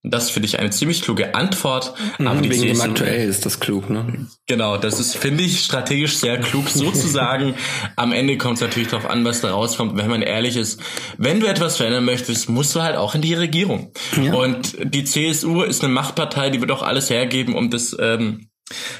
[0.03, 1.93] Das finde ich eine ziemlich kluge Antwort.
[2.17, 4.27] Mhm, aber die wegen dem aktuell ist das klug, ne?
[4.47, 7.55] Genau, das ist, finde ich, strategisch sehr klug sozusagen.
[7.95, 9.97] Am Ende kommt es natürlich darauf an, was da rauskommt.
[9.97, 10.81] Wenn man ehrlich ist,
[11.17, 13.91] wenn du etwas verändern möchtest, musst du halt auch in die Regierung.
[14.21, 14.33] Ja.
[14.36, 18.49] Und die CSU ist eine Machtpartei, die wird auch alles hergeben, um das ähm,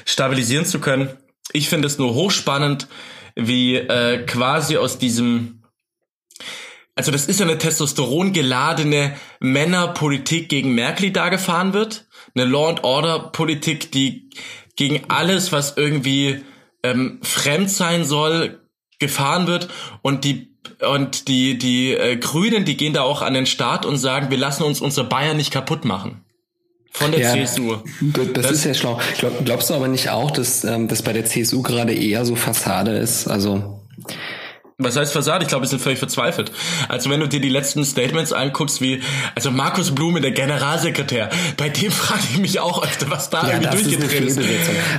[0.04, 1.10] stabilisieren zu können.
[1.52, 2.88] Ich finde es nur hochspannend,
[3.34, 5.57] wie äh, quasi aus diesem
[6.98, 12.06] also das ist ja eine testosterongeladene Männerpolitik gegen Merkel, die da gefahren wird.
[12.34, 14.30] Eine Law and Order Politik, die
[14.74, 16.42] gegen alles, was irgendwie
[16.82, 18.62] ähm, fremd sein soll,
[18.98, 19.68] gefahren wird
[20.02, 20.48] und die
[20.90, 24.38] und die die äh, Grünen, die gehen da auch an den Start und sagen, wir
[24.38, 26.24] lassen uns unser Bayern nicht kaputt machen.
[26.90, 27.76] Von der ja, CSU.
[28.00, 29.00] Das, das, ist ja schlau.
[29.18, 32.34] Glaub, glaubst du aber nicht auch, dass ähm, das bei der CSU gerade eher so
[32.34, 33.28] Fassade ist?
[33.28, 33.84] Also
[34.80, 35.42] was heißt Fassade?
[35.42, 36.52] Ich glaube, wir sind völlig verzweifelt.
[36.88, 39.02] Also wenn du dir die letzten Statements anguckst, wie,
[39.34, 43.60] also Markus Blume, der Generalsekretär, bei dem frage ich mich auch öfter, was da ja,
[43.60, 44.38] irgendwie durchgedreht ist.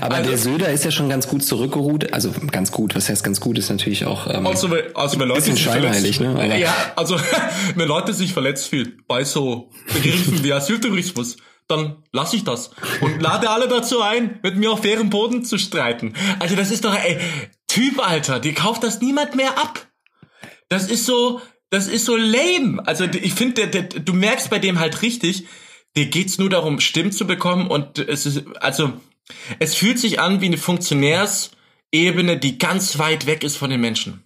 [0.02, 2.12] Aber also, der Söder ist ja schon ganz gut zurückgeruht.
[2.12, 5.44] Also ganz gut, was heißt ganz gut, ist natürlich auch ähm, also, also wenn Leute
[5.44, 6.30] sich verletzt, ne?
[6.30, 7.18] Aber ja, also
[7.76, 11.38] wenn Leute sich verletzt fühlen bei so Begriffen wie Asyltourismus,
[11.70, 15.58] dann lasse ich das und lade alle dazu ein, mit mir auf fairen Boden zu
[15.58, 16.16] streiten.
[16.40, 17.20] Also das ist doch, ey,
[17.70, 19.88] Typ, Alter, die kauft das niemand mehr ab.
[20.68, 22.86] Das ist so, das ist so lame.
[22.86, 25.46] Also ich finde, du merkst bei dem halt richtig,
[25.96, 28.94] dir geht's nur darum, Stimmen zu bekommen und es ist, also
[29.60, 31.52] es fühlt sich an wie eine Funktionärs
[31.92, 34.24] Ebene, die ganz weit weg ist von den Menschen.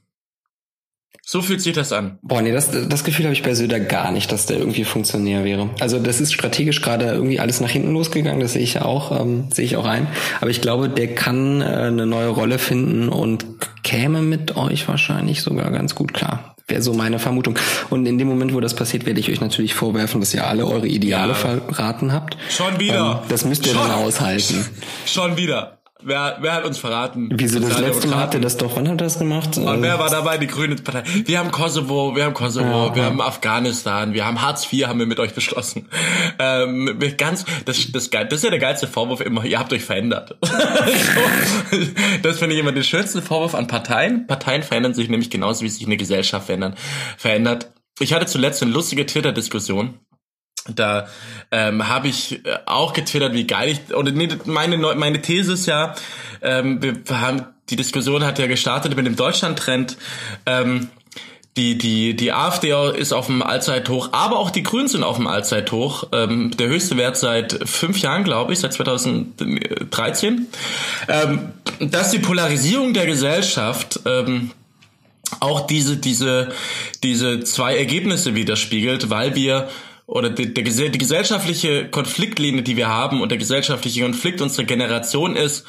[1.26, 2.20] So fühlt sich das an.
[2.22, 5.46] Boah, nee, das, das Gefühl habe ich bei Söder gar nicht, dass der irgendwie Funktionär
[5.46, 5.70] wäre.
[5.80, 9.18] Also das ist strategisch gerade irgendwie alles nach hinten losgegangen, das sehe ich ja auch,
[9.18, 10.08] ähm, sehe ich auch ein.
[10.42, 13.46] Aber ich glaube, der kann äh, eine neue Rolle finden und
[13.84, 16.56] käme mit euch wahrscheinlich sogar ganz gut klar.
[16.68, 17.58] Wäre so meine Vermutung.
[17.90, 20.66] Und in dem Moment, wo das passiert, werde ich euch natürlich vorwerfen, dass ihr alle
[20.66, 21.36] eure Ideale ja.
[21.36, 22.38] verraten habt.
[22.50, 23.22] Schon wieder.
[23.24, 23.88] Ähm, das müsst ihr Schon.
[23.88, 24.66] dann aushalten.
[25.06, 25.78] Schon wieder.
[26.06, 27.30] Wer, wer hat uns verraten?
[27.34, 29.58] Wieso das letzte Mal habt ihr das doch, wann habt ihr das gemacht?
[29.58, 30.38] Und wer war dabei?
[30.38, 31.04] Die Grüne Partei.
[31.26, 35.00] Wir haben Kosovo, wir haben Kosovo, ja, wir haben Afghanistan, wir haben Hartz IV, haben
[35.00, 35.88] wir mit euch beschlossen.
[36.40, 40.36] Ähm, ganz, das, das, das ist ja der geilste Vorwurf immer, ihr habt euch verändert.
[42.22, 44.28] das finde ich immer den schönsten Vorwurf an Parteien.
[44.28, 46.76] Parteien verändern sich nämlich genauso, wie sich eine Gesellschaft verändern,
[47.18, 47.72] verändert.
[48.00, 50.00] Ich hatte zuletzt eine lustige Twitter-Diskussion
[50.68, 51.08] da
[51.52, 55.66] ähm, habe ich äh, auch getwittert, wie geil ich oder nee, meine meine These ist
[55.66, 55.96] ja,
[56.42, 59.98] ähm, wir haben die Diskussion hat ja gestartet mit dem Deutschland-Trend.
[60.46, 60.90] Ähm,
[61.56, 65.28] die, die, die AfD ist auf dem Allzeithoch, aber auch die Grünen sind auf dem
[65.28, 66.08] Allzeithoch.
[66.12, 70.48] Ähm, der höchste Wert seit fünf Jahren, glaube ich, seit 2013.
[71.08, 71.50] Ähm,
[71.80, 74.50] dass die Polarisierung der Gesellschaft ähm,
[75.40, 76.52] auch diese, diese,
[77.04, 79.70] diese zwei Ergebnisse widerspiegelt, weil wir
[80.14, 85.36] oder die, die, die gesellschaftliche Konfliktlinie, die wir haben und der gesellschaftliche Konflikt unserer Generation
[85.36, 85.66] ist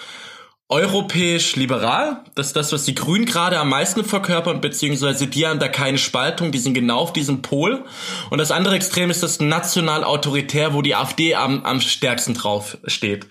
[0.69, 2.25] europäisch liberal.
[2.35, 5.97] Das ist das, was die Grünen gerade am meisten verkörpern, beziehungsweise die haben da keine
[5.97, 7.87] Spaltung, die sind genau auf diesem Pol.
[8.29, 12.77] Und das andere Extrem ist das national autoritär, wo die AfD am, am stärksten drauf
[12.87, 13.27] steht.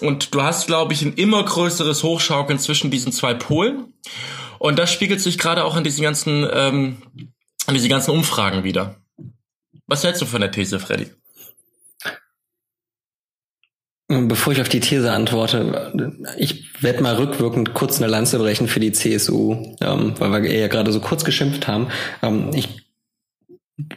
[0.00, 3.92] Und du hast, glaube ich, ein immer größeres Hochschaukeln zwischen diesen zwei Polen.
[4.58, 6.96] Und das spiegelt sich gerade auch in diesen ganzen, ähm,
[7.68, 8.96] in diesen ganzen Umfragen wieder.
[9.88, 11.06] Was hältst du von der These, Freddy?
[14.06, 18.80] Bevor ich auf die These antworte, ich werde mal rückwirkend kurz eine Lanze brechen für
[18.80, 21.88] die CSU, ähm, weil wir ja gerade so kurz geschimpft haben.
[22.22, 22.86] Ähm, ich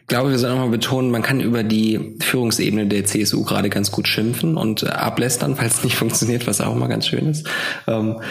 [0.08, 4.08] glaube, wir sollen nochmal betonen, man kann über die Führungsebene der CSU gerade ganz gut
[4.08, 7.47] schimpfen und ablästern, falls es nicht funktioniert, was auch mal ganz schön ist.
[7.88, 8.21] Ähm,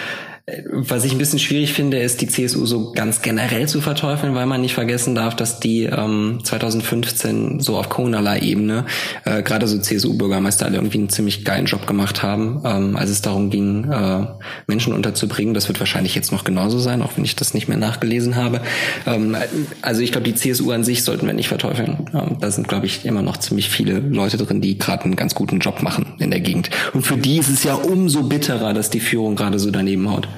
[0.71, 4.47] was ich ein bisschen schwierig finde, ist die CSU so ganz generell zu verteufeln, weil
[4.47, 8.87] man nicht vergessen darf, dass die ähm, 2015 so auf kommunaler Ebene
[9.25, 13.23] äh, gerade so CSU-Bürgermeister alle irgendwie einen ziemlich geilen Job gemacht haben, ähm, als es
[13.23, 14.27] darum ging, äh,
[14.67, 15.55] Menschen unterzubringen.
[15.55, 18.61] Das wird wahrscheinlich jetzt noch genauso sein, auch wenn ich das nicht mehr nachgelesen habe.
[19.07, 19.37] Ähm,
[19.83, 22.07] also ich glaube, die CSU an sich sollten wir nicht verteufeln.
[22.15, 25.35] Ähm, da sind, glaube ich, immer noch ziemlich viele Leute drin, die gerade einen ganz
[25.35, 26.71] guten Job machen in der Gegend.
[26.93, 30.29] Und für die ist es ja umso bitterer, dass die Führung gerade so daneben haut.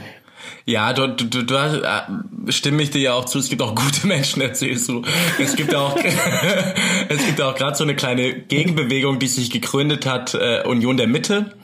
[0.64, 3.38] Ja, du, du, du, du äh, stimme ich dir ja auch zu.
[3.38, 5.02] Es gibt auch gute Menschen der CSU.
[5.38, 5.96] Es gibt auch,
[7.08, 11.08] es gibt auch gerade so eine kleine Gegenbewegung, die sich gegründet hat, äh, Union der
[11.08, 11.54] Mitte,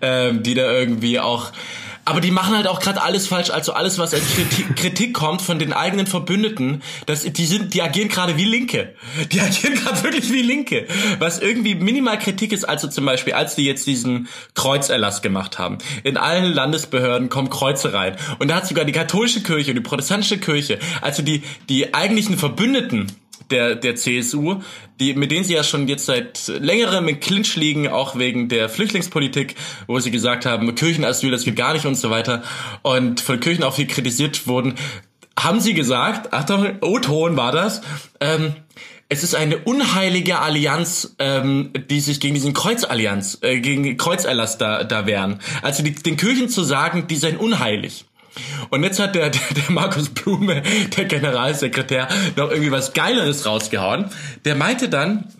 [0.00, 1.52] äh, die da irgendwie auch
[2.06, 3.50] aber die machen halt auch gerade alles falsch.
[3.50, 7.82] Also alles, was als Kritik, Kritik kommt von den eigenen Verbündeten, das, die sind, die
[7.82, 8.94] agieren gerade wie Linke.
[9.32, 10.86] Die agieren gerade wirklich wie Linke.
[11.18, 15.78] Was irgendwie minimal Kritik ist, also zum Beispiel, als die jetzt diesen Kreuzerlass gemacht haben.
[16.04, 18.16] In allen Landesbehörden kommen Kreuze rein.
[18.38, 22.38] Und da hat sogar die katholische Kirche und die protestantische Kirche, also die, die eigentlichen
[22.38, 23.10] Verbündeten,
[23.50, 24.60] der, der CSU,
[25.00, 28.68] die, mit denen sie ja schon jetzt seit längerem in Clinch liegen, auch wegen der
[28.68, 29.54] Flüchtlingspolitik,
[29.86, 32.42] wo sie gesagt haben, Kirchenasyl, das geht gar nicht und so weiter,
[32.82, 34.74] und von Kirchen auch viel kritisiert wurden,
[35.38, 37.82] haben sie gesagt, Achtung, O-Ton war das,
[38.20, 38.54] ähm,
[39.08, 44.82] es ist eine unheilige Allianz, ähm, die sich gegen diesen Kreuzallianz, äh, gegen Kreuzerlass da,
[44.82, 45.38] da wehren.
[45.62, 48.05] Also die, den Kirchen zu sagen, die seien unheilig.
[48.70, 50.62] Und jetzt hat der, der, der Markus Blume,
[50.96, 54.10] der Generalsekretär, noch irgendwie was Geileres rausgehauen.
[54.44, 55.32] Der meinte dann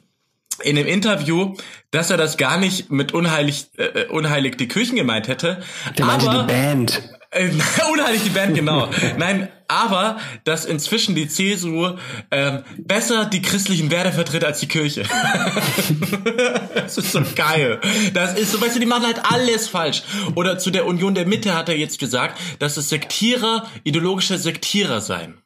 [0.62, 1.54] in dem Interview,
[1.90, 5.62] dass er das gar nicht mit unheilig, äh, unheilig die Kirchen gemeint hätte.
[5.98, 7.02] Der meinte die Band.
[7.30, 7.50] Äh,
[7.92, 8.88] unheilig die Band, genau.
[9.18, 11.96] Nein, aber dass inzwischen die CSU
[12.30, 15.02] ähm, besser die christlichen Werte vertritt als die Kirche.
[16.74, 17.80] das ist so geil.
[18.14, 20.02] Das ist so, weißt du, die machen halt alles falsch.
[20.34, 25.00] Oder zu der Union der Mitte hat er jetzt gesagt, dass es Sektierer, ideologische Sektierer
[25.00, 25.38] seien.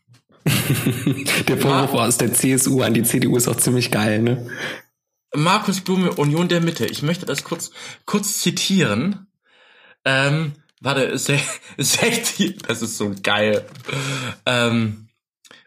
[1.48, 4.48] der Vorwurf aus der CSU an die CDU ist auch ziemlich geil, ne?
[5.34, 6.86] Markus Blume, Union der Mitte.
[6.86, 7.70] Ich möchte das kurz,
[8.04, 9.28] kurz zitieren.
[10.04, 13.64] Ähm, warte, 60, das ist so geil.
[14.46, 15.08] Ähm,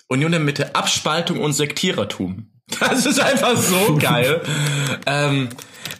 [0.08, 2.49] Union der Mitte, Abspaltung und Sektierertum.
[2.80, 4.41] Das ist einfach so geil.
[5.06, 5.49] ähm,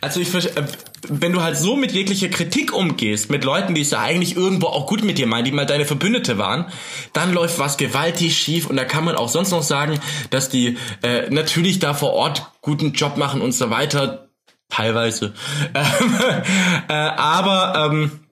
[0.02, 0.63] also ich äh,
[1.10, 4.67] wenn du halt so mit jeglicher Kritik umgehst, mit Leuten, die es ja eigentlich irgendwo
[4.67, 6.65] auch gut mit dir meinen, die mal deine Verbündete waren,
[7.12, 9.99] dann läuft was gewaltig schief und da kann man auch sonst noch sagen,
[10.30, 14.30] dass die äh, natürlich da vor Ort guten Job machen und so weiter,
[14.69, 15.34] teilweise.
[15.73, 18.22] äh, aber ähm,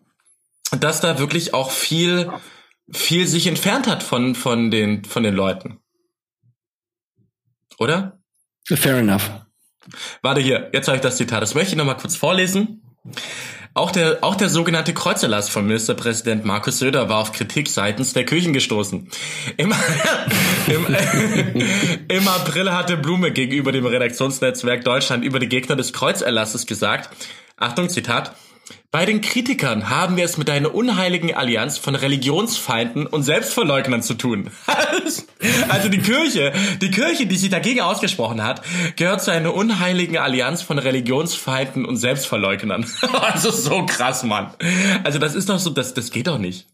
[0.79, 2.31] dass da wirklich auch viel,
[2.89, 5.79] viel sich entfernt hat von, von den, von den Leuten.
[7.77, 8.19] Oder?
[8.65, 9.29] Fair enough.
[10.21, 11.41] Warte hier, jetzt habe ich das Zitat.
[11.41, 12.81] Das möchte ich nochmal kurz vorlesen.
[13.73, 18.25] Auch der, auch der sogenannte Kreuzerlass von Ministerpräsident Markus Söder war auf Kritik seitens der
[18.25, 19.09] Kirchen gestoßen.
[19.55, 19.73] Im,
[20.67, 20.85] im,
[22.09, 27.09] Im April hatte Blume gegenüber dem Redaktionsnetzwerk Deutschland über die Gegner des Kreuzerlasses gesagt,
[27.55, 28.35] Achtung, Zitat,
[28.91, 34.15] bei den Kritikern haben wir es mit einer unheiligen Allianz von Religionsfeinden und Selbstverleugnern zu
[34.15, 34.51] tun.
[35.69, 38.61] also die Kirche, die Kirche, die sich dagegen ausgesprochen hat,
[38.97, 42.85] gehört zu einer unheiligen Allianz von Religionsfeinden und Selbstverleugnern.
[43.21, 44.51] also so krass, Mann.
[45.03, 46.67] Also das ist doch so, das, das geht doch nicht.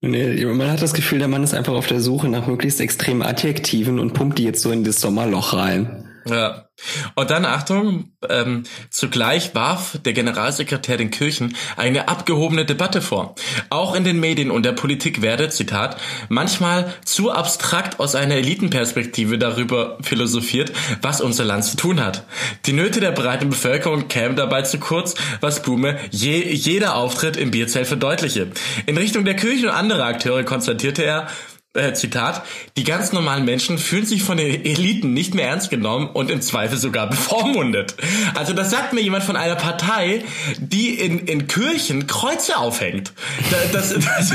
[0.00, 3.22] Nee, man hat das Gefühl, der Mann ist einfach auf der Suche nach möglichst extremen
[3.22, 6.10] Adjektiven und pumpt die jetzt so in das Sommerloch rein.
[6.26, 6.68] Ja.
[7.14, 13.34] Und dann Achtung, ähm, zugleich warf der Generalsekretär den Kirchen eine abgehobene Debatte vor.
[13.70, 19.38] Auch in den Medien und der Politik werde, Zitat, manchmal zu abstrakt aus einer Elitenperspektive
[19.38, 22.24] darüber philosophiert, was unser Land zu tun hat.
[22.66, 27.50] Die Nöte der breiten Bevölkerung kämen dabei zu kurz, was Blume je, jeder Auftritt im
[27.50, 28.50] Bierzelt verdeutliche.
[28.86, 31.28] In Richtung der Kirchen und anderer Akteure konstatierte er,
[31.74, 32.42] äh, Zitat,
[32.76, 36.40] die ganz normalen Menschen fühlen sich von den Eliten nicht mehr ernst genommen und im
[36.40, 37.96] Zweifel sogar bevormundet.
[38.34, 40.24] Also das sagt mir jemand von einer Partei,
[40.58, 43.12] die in, in Kirchen Kreuze aufhängt.
[43.50, 44.32] Das, das, das,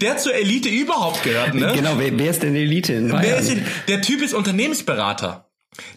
[0.00, 1.72] der zur Elite überhaupt gehört, ne?
[1.74, 3.24] Genau, wer, wer ist denn Elite in Bayern?
[3.24, 3.56] Wer ist,
[3.88, 5.45] der Typ ist Unternehmensberater.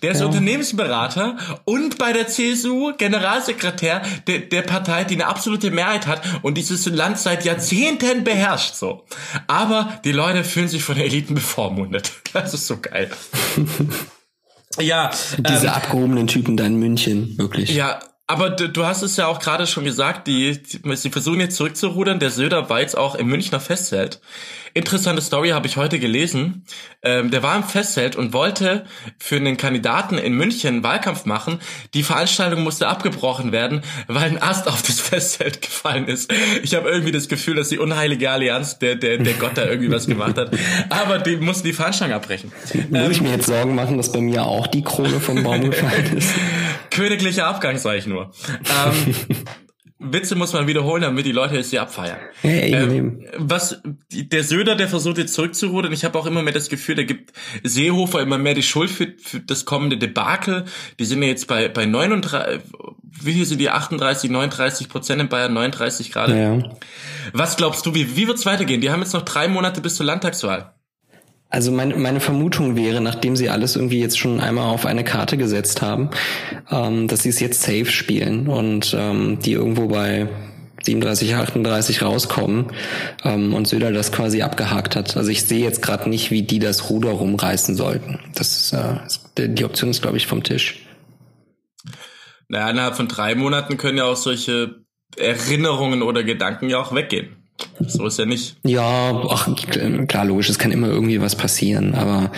[0.02, 0.26] Der ist ja.
[0.26, 6.58] Unternehmensberater und bei der CSU Generalsekretär der, der Partei, die eine absolute Mehrheit hat und
[6.58, 9.06] dieses Land seit Jahrzehnten beherrscht, so.
[9.48, 12.12] Aber die Leute fühlen sich von der Eliten bevormundet.
[12.32, 13.10] Das ist so geil.
[14.80, 15.10] ja.
[15.38, 17.72] Diese ähm, abgehobenen Typen da in München, wirklich.
[17.72, 21.40] Ja, aber du, du hast es ja auch gerade schon gesagt, die, die, sie versuchen
[21.40, 22.20] jetzt zurückzurudern.
[22.20, 24.22] Der Söder war jetzt auch im Münchner Festzelt.
[24.76, 26.64] Interessante Story habe ich heute gelesen.
[27.02, 28.86] Ähm, der war im Festzelt und wollte
[29.18, 31.60] für einen Kandidaten in München einen Wahlkampf machen.
[31.96, 36.32] Die Veranstaltung musste abgebrochen werden, weil ein Ast auf das Festzelt gefallen ist.
[36.62, 39.90] Ich habe irgendwie das Gefühl, dass die unheilige Allianz, der, der, der Gott da irgendwie
[39.90, 40.52] was gemacht hat.
[40.90, 42.52] Aber die mussten die Veranstaltung abbrechen.
[42.92, 45.72] Muss ähm, ich mir jetzt Sorgen machen, dass bei mir auch die Krone vom Baum
[45.72, 46.30] gefallen ist?
[46.90, 48.32] Königlicher Abgang, sag ich nur.
[48.64, 49.16] Ähm,
[50.02, 52.18] Witze muss man wiederholen, damit die Leute es hier abfeiern.
[52.42, 53.82] Hey, ähm, was
[54.14, 55.92] der Söder, der versucht jetzt zurückzurudern.
[55.92, 59.14] Ich habe auch immer mehr das Gefühl, der gibt Seehofer immer mehr die Schuld für,
[59.22, 60.64] für das kommende Debakel.
[61.00, 62.62] Die sind ja jetzt bei bei 39,
[63.02, 66.40] wie viel sind die 38, 39 Prozent in Bayern, 39 gerade.
[66.40, 66.64] Ja.
[67.34, 68.80] Was glaubst du, wie wie wird's weitergehen?
[68.80, 70.74] Die haben jetzt noch drei Monate bis zur Landtagswahl.
[71.50, 75.36] Also meine, meine Vermutung wäre, nachdem sie alles irgendwie jetzt schon einmal auf eine Karte
[75.36, 76.12] gesetzt haben,
[76.70, 80.28] ähm, dass sie es jetzt safe spielen und ähm, die irgendwo bei
[80.84, 82.68] 37, 38 rauskommen
[83.24, 85.18] ähm, und Söder das quasi abgehakt hat.
[85.18, 88.20] Also ich sehe jetzt gerade nicht, wie die das Ruder rumreißen sollten.
[88.36, 89.00] Das äh,
[89.38, 90.86] die Option ist, glaube ich, vom Tisch.
[92.48, 94.76] Naja, innerhalb von drei Monaten können ja auch solche
[95.18, 97.49] Erinnerungen oder Gedanken ja auch weggehen.
[97.88, 98.58] So ist ja nicht.
[98.64, 99.50] Ja, ach,
[100.08, 102.32] klar, logisch, es kann immer irgendwie was passieren, aber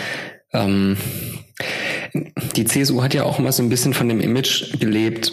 [0.52, 0.96] ähm,
[2.56, 5.32] die CSU hat ja auch immer so ein bisschen von dem Image gelebt,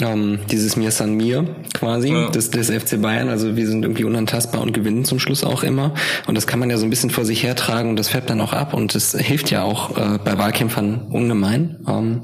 [0.00, 2.28] ähm, dieses Mir san mir quasi, ja.
[2.30, 3.28] des, des FC Bayern.
[3.28, 5.94] Also wir sind irgendwie unantastbar und gewinnen zum Schluss auch immer.
[6.26, 8.40] Und das kann man ja so ein bisschen vor sich hertragen und das färbt dann
[8.40, 11.78] auch ab und das hilft ja auch äh, bei Wahlkämpfern ungemein.
[11.88, 12.22] Ähm,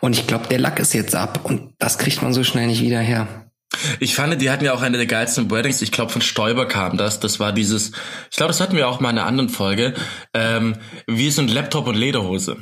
[0.00, 2.82] und ich glaube, der Lack ist jetzt ab und das kriegt man so schnell nicht
[2.82, 3.49] wieder her.
[4.00, 5.80] Ich fand, die hatten ja auch eine der geilsten Wordings.
[5.80, 7.20] Ich glaube, von Stoiber kam das.
[7.20, 7.92] Das war dieses,
[8.30, 9.94] ich glaube, das hatten wir auch mal in einer anderen Folge.
[10.34, 12.56] Ähm, wir sind Laptop und Lederhose.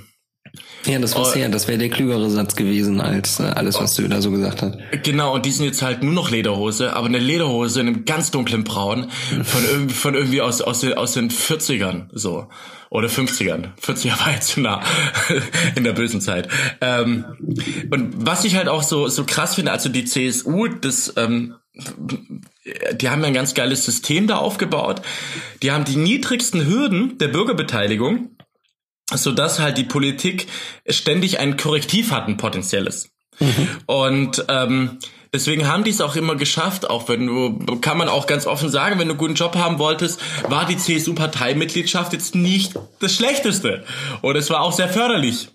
[0.87, 3.95] Ja, das war oh, sehr, das wäre der klügere Satz gewesen als äh, alles, was
[3.95, 4.79] Söder so gesagt hat.
[5.03, 8.31] Genau, und die sind jetzt halt nur noch Lederhose, aber eine Lederhose in einem ganz
[8.31, 9.11] dunklen Braun
[9.43, 12.49] von irgendwie, von irgendwie aus, aus, den, aus den 40ern, so.
[12.91, 13.71] Oder 50ern.
[13.83, 14.83] 40er war jetzt zu nah
[15.75, 16.49] in der bösen Zeit.
[16.81, 17.25] Ähm,
[17.91, 21.57] und was ich halt auch so, so krass finde, also die CSU, das, ähm,
[22.95, 25.03] die haben ein ganz geiles System da aufgebaut.
[25.63, 28.31] Die haben die niedrigsten Hürden der Bürgerbeteiligung
[29.15, 30.47] so dass halt die Politik
[30.87, 33.11] ständig ein Korrektiv hat, ein potenzielles.
[33.41, 33.69] Mhm.
[33.87, 34.99] Und ähm,
[35.33, 38.69] deswegen haben die es auch immer geschafft, auch wenn du, kann man auch ganz offen
[38.69, 43.85] sagen, wenn du einen guten Job haben wolltest, war die CSU-Parteimitgliedschaft jetzt nicht das Schlechteste.
[44.23, 45.49] Und es war auch sehr förderlich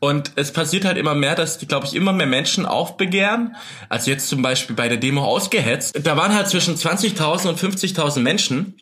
[0.00, 3.56] Und es passiert halt immer mehr, dass, glaube ich, immer mehr Menschen aufbegehren.
[3.88, 5.98] Also jetzt zum Beispiel bei der Demo ausgehetzt.
[6.02, 8.74] Da waren halt zwischen 20.000 und 50.000 Menschen.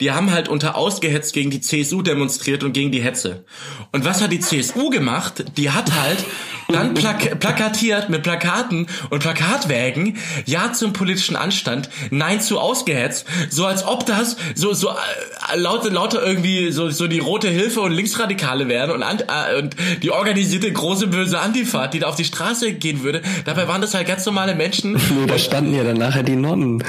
[0.00, 3.44] Die haben halt unter ausgehetzt gegen die CSU demonstriert und gegen die Hetze.
[3.92, 5.44] Und was hat die CSU gemacht?
[5.56, 6.24] Die hat halt
[6.72, 13.26] dann plak plakatiert mit Plakaten und Plakatwägen Ja zum politischen Anstand, Nein zu ausgehetzt.
[13.50, 17.80] So als ob das so, so äh, lauter, lauter irgendwie so, so die rote Hilfe
[17.80, 22.24] und Linksradikale wären und, äh, und die organisierte große böse Antifa, die da auf die
[22.24, 23.22] Straße gehen würde.
[23.44, 25.00] Dabei waren das halt ganz normale Menschen.
[25.12, 26.82] Nee, da standen ja dann nachher die Nonnen.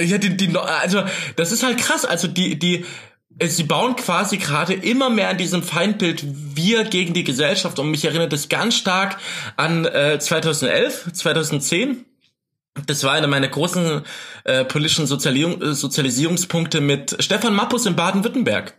[0.00, 1.02] ja, die, die, also
[1.36, 2.06] das ist halt krass.
[2.06, 2.86] Also die, die,
[3.40, 8.04] sie bauen quasi gerade immer mehr an diesem Feindbild wir gegen die Gesellschaft und mich
[8.04, 9.18] erinnert es ganz stark
[9.56, 12.04] an äh, 2011, 2010.
[12.86, 14.02] Das war einer meiner großen
[14.44, 18.74] äh, politischen Sozialisierung, Sozialisierungspunkte mit Stefan Mappus in Baden-Württemberg.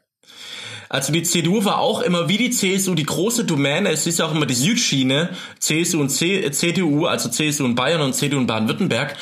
[0.94, 3.90] Also die CDU war auch immer wie die CSU die große Domäne.
[3.90, 8.02] Es ist ja auch immer die Südschiene, CSU und C CDU, also CSU in Bayern
[8.02, 9.16] und CDU in Baden-Württemberg.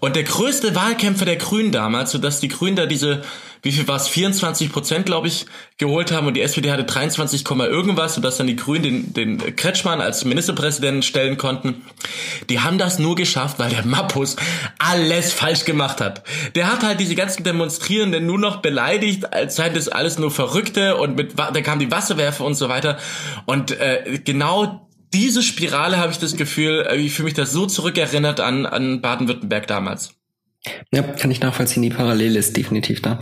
[0.00, 3.20] Und der größte Wahlkämpfer der Grünen damals, sodass die Grünen da diese
[3.62, 5.46] wie viel war es, 24 Prozent, glaube ich,
[5.78, 10.00] geholt haben und die SPD hatte 23, irgendwas, sodass dann die Grünen den, den Kretschmann
[10.00, 11.82] als Ministerpräsidenten stellen konnten.
[12.48, 14.36] Die haben das nur geschafft, weil der Mappus
[14.78, 16.22] alles falsch gemacht hat.
[16.54, 20.96] Der hat halt diese ganzen Demonstrierenden nur noch beleidigt, als seien das alles nur Verrückte
[20.96, 22.98] und mit, da kamen die Wasserwerfer und so weiter.
[23.46, 27.66] Und äh, genau diese Spirale habe ich das Gefühl, äh, ich fühle mich das so
[27.66, 30.17] zurückerinnert an, an Baden-Württemberg damals.
[30.92, 31.82] Ja, kann ich nachvollziehen.
[31.82, 33.18] Die Parallele ist definitiv da.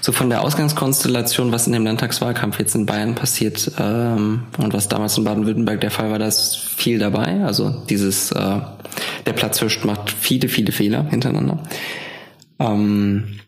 [0.00, 4.88] So von der Ausgangskonstellation, was in dem Landtagswahlkampf jetzt in Bayern passiert ähm, und was
[4.88, 7.42] damals in Baden-Württemberg der Fall war, da ist viel dabei.
[7.44, 8.60] Also dieses, äh,
[9.26, 11.62] der Platzhirsch macht viele, viele Fehler hintereinander.
[12.58, 13.40] Ähm,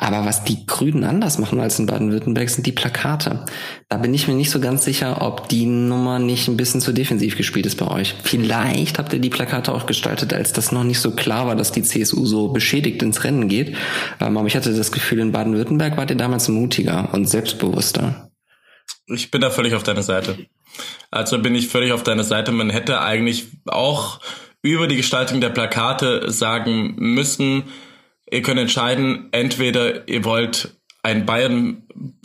[0.00, 3.44] aber was die Grünen anders machen als in Baden-Württemberg, sind die Plakate.
[3.88, 6.92] Da bin ich mir nicht so ganz sicher, ob die Nummer nicht ein bisschen zu
[6.92, 8.14] defensiv gespielt ist bei euch.
[8.22, 11.72] Vielleicht habt ihr die Plakate auch gestaltet, als das noch nicht so klar war, dass
[11.72, 13.76] die CSU so beschädigt ins Rennen geht.
[14.20, 18.30] Ähm, aber ich hatte das Gefühl, in Baden-Württemberg wart ihr damals mutiger und selbstbewusster.
[19.08, 20.38] Ich bin da völlig auf deiner Seite.
[21.10, 22.52] Also bin ich völlig auf deiner Seite.
[22.52, 24.20] Man hätte eigentlich auch
[24.62, 27.64] über die Gestaltung der Plakate sagen müssen,
[28.30, 30.70] Ihr könnt entscheiden, entweder ihr wollt
[31.02, 31.82] ein Bayern,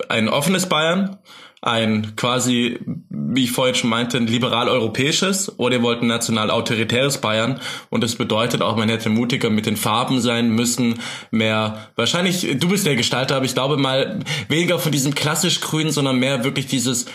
[0.10, 1.18] ein offenes Bayern,
[1.62, 7.62] ein quasi, wie ich vorhin schon meinte, ein liberal-europäisches oder ihr wollt ein national-autoritäres Bayern
[7.89, 11.00] und das bedeutet auch, man hätte mutiger mit den Farben sein müssen,
[11.32, 15.92] mehr, wahrscheinlich, du bist der Gestalter, aber ich glaube mal weniger von diesem klassisch grünen,
[15.92, 17.06] sondern mehr wirklich dieses,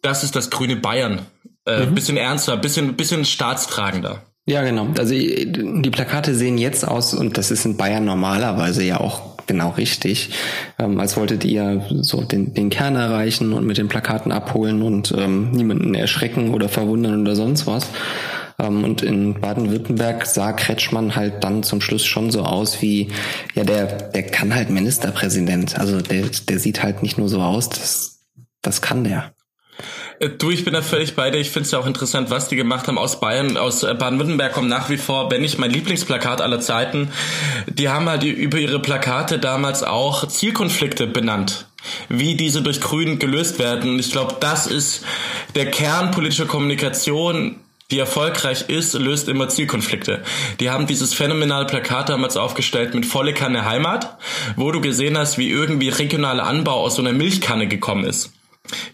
[0.00, 1.26] das ist das grüne Bayern.
[1.66, 1.94] Äh, mhm.
[1.96, 4.22] Bisschen ernster, bisschen, bisschen staatstragender.
[4.48, 4.88] Ja, genau.
[4.96, 9.70] Also die Plakate sehen jetzt aus, und das ist in Bayern normalerweise ja auch genau
[9.70, 10.30] richtig,
[10.78, 15.12] ähm, als wolltet ihr so den, den Kern erreichen und mit den Plakaten abholen und
[15.16, 17.88] ähm, niemanden erschrecken oder verwundern oder sonst was.
[18.60, 23.08] Ähm, und in Baden-Württemberg sah Kretschmann halt dann zum Schluss schon so aus wie,
[23.54, 25.78] ja, der, der kann halt Ministerpräsident.
[25.78, 28.20] Also der, der sieht halt nicht nur so aus, das,
[28.62, 29.32] das kann der.
[30.18, 31.38] Äh, du, ich bin da völlig bei dir.
[31.38, 33.56] Ich finde es ja auch interessant, was die gemacht haben aus Bayern.
[33.56, 37.10] Aus äh, Baden-Württemberg kommt nach wie vor, wenn nicht mein Lieblingsplakat aller Zeiten.
[37.66, 41.66] Die haben halt über ihre Plakate damals auch Zielkonflikte benannt
[42.08, 43.98] wie diese durch Grün gelöst werden.
[43.98, 45.04] Ich glaube, das ist
[45.54, 50.22] der Kern politischer Kommunikation, die erfolgreich ist, löst immer Zielkonflikte.
[50.58, 54.18] Die haben dieses phänomenale Plakat damals aufgestellt mit volle Kanne Heimat,
[54.56, 58.32] wo du gesehen hast, wie irgendwie regionaler Anbau aus so einer Milchkanne gekommen ist.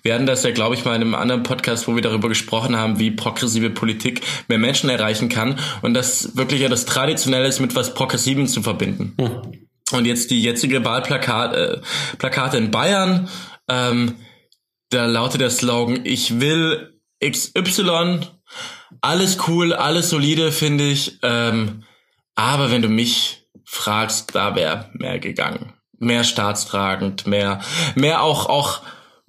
[0.03, 2.77] Wir hatten das ja, glaube ich, mal in einem anderen Podcast, wo wir darüber gesprochen
[2.77, 7.61] haben, wie progressive Politik mehr Menschen erreichen kann und das wirklich ja das Traditionelle ist,
[7.61, 9.15] mit was Progressivem zu verbinden.
[9.19, 9.69] Hm.
[9.93, 13.29] Und jetzt die jetzige Wahlplakate äh, Plakate in Bayern,
[13.69, 14.17] ähm,
[14.91, 18.21] da lautet der Slogan, ich will XY,
[19.01, 21.85] alles cool, alles solide, finde ich, ähm,
[22.35, 25.75] aber wenn du mich fragst, da wäre mehr gegangen.
[25.99, 27.61] Mehr staatstragend, mehr,
[27.95, 28.83] mehr auch, auch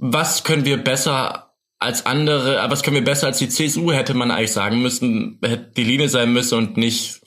[0.05, 4.13] was können wir besser als andere, äh, was können wir besser als die CSU, hätte
[4.13, 7.21] man eigentlich sagen müssen, hätte die Linie sein müssen und nicht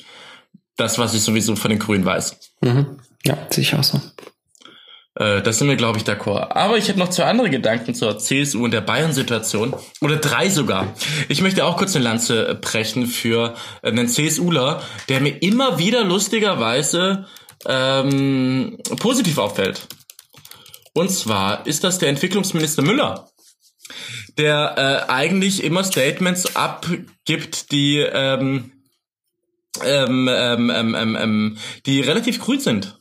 [0.77, 2.37] das, was ich sowieso von den Grünen weiß.
[2.61, 2.99] Mhm.
[3.25, 3.99] Ja, ich auch so.
[5.15, 6.51] Äh, das sind wir, glaube ich, d'accord.
[6.51, 9.75] Aber ich habe noch zwei andere Gedanken zur CSU und der Bayern-Situation.
[10.03, 10.95] Oder drei sogar.
[11.31, 17.25] Ich möchte auch kurz eine Lanze brechen für einen CSUler, der mir immer wieder lustigerweise
[17.67, 19.89] ähm, positiv auffällt.
[20.97, 23.29] Und zwar ist das der Entwicklungsminister Müller,
[24.39, 28.73] der äh, eigentlich immer Statements abgibt, die ähm,
[29.85, 32.99] ähm, ähm, ähm, ähm, die relativ grün sind.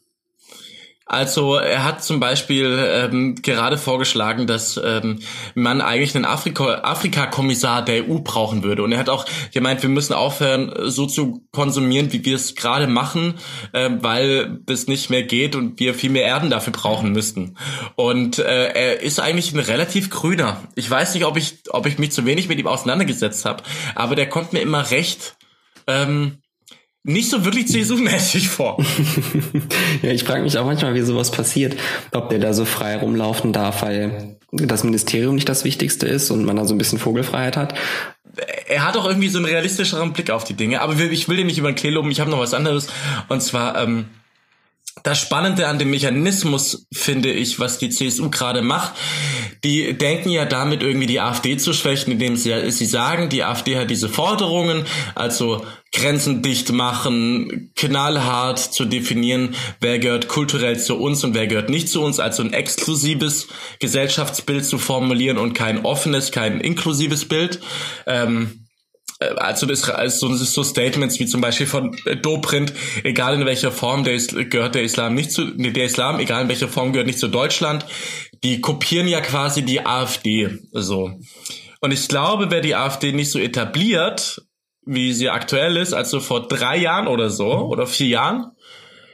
[1.07, 5.19] Also er hat zum Beispiel ähm, gerade vorgeschlagen, dass ähm,
[5.53, 8.81] man eigentlich einen Afrika- Afrika-Kommissar der EU brauchen würde.
[8.81, 12.87] Und er hat auch gemeint, wir müssen aufhören, so zu konsumieren, wie wir es gerade
[12.87, 13.35] machen,
[13.71, 17.55] äh, weil das nicht mehr geht und wir viel mehr Erden dafür brauchen müssten.
[17.95, 20.63] Und äh, er ist eigentlich ein relativ grüner.
[20.73, 23.61] Ich weiß nicht, ob ich, ob ich mich zu wenig mit ihm auseinandergesetzt habe,
[23.93, 25.35] aber der kommt mir immer recht.
[25.85, 26.39] Ähm,
[27.05, 28.83] nicht so wirklich CSU-mäßig vor.
[30.01, 31.75] ja, ich frage mich auch manchmal, wie sowas passiert.
[32.11, 36.45] Ob der da so frei rumlaufen darf, weil das Ministerium nicht das Wichtigste ist und
[36.45, 37.75] man da so ein bisschen Vogelfreiheit hat.
[38.67, 40.81] Er hat auch irgendwie so einen realistischeren Blick auf die Dinge.
[40.81, 42.09] Aber ich will den nicht über den Klee loben.
[42.09, 42.87] Ich habe noch was anderes.
[43.29, 44.05] Und zwar ähm,
[45.05, 48.93] das Spannende an dem Mechanismus, finde ich, was die CSU gerade macht,
[49.63, 53.77] die denken ja damit irgendwie die AfD zu schwächen, indem sie, sie sagen, die AfD
[53.77, 61.23] hat diese Forderungen, also Grenzen dicht machen, knallhart zu definieren, wer gehört kulturell zu uns
[61.23, 63.47] und wer gehört nicht zu uns, also ein exklusives
[63.79, 67.59] Gesellschaftsbild zu formulieren und kein offenes, kein inklusives Bild.
[68.07, 68.64] Ähm, äh,
[69.19, 73.45] also das, also das ist so Statements wie zum Beispiel von äh, Dobrindt, egal in
[73.45, 76.67] welcher Form der ist, gehört der Islam nicht zu, nee, der Islam, egal in welcher
[76.67, 77.85] Form gehört nicht zu Deutschland,
[78.43, 81.11] die kopieren ja quasi die AfD, so.
[81.79, 84.41] Und ich glaube, wer die AfD nicht so etabliert,
[84.85, 88.51] wie sie aktuell ist, also vor drei Jahren oder so, oder vier Jahren,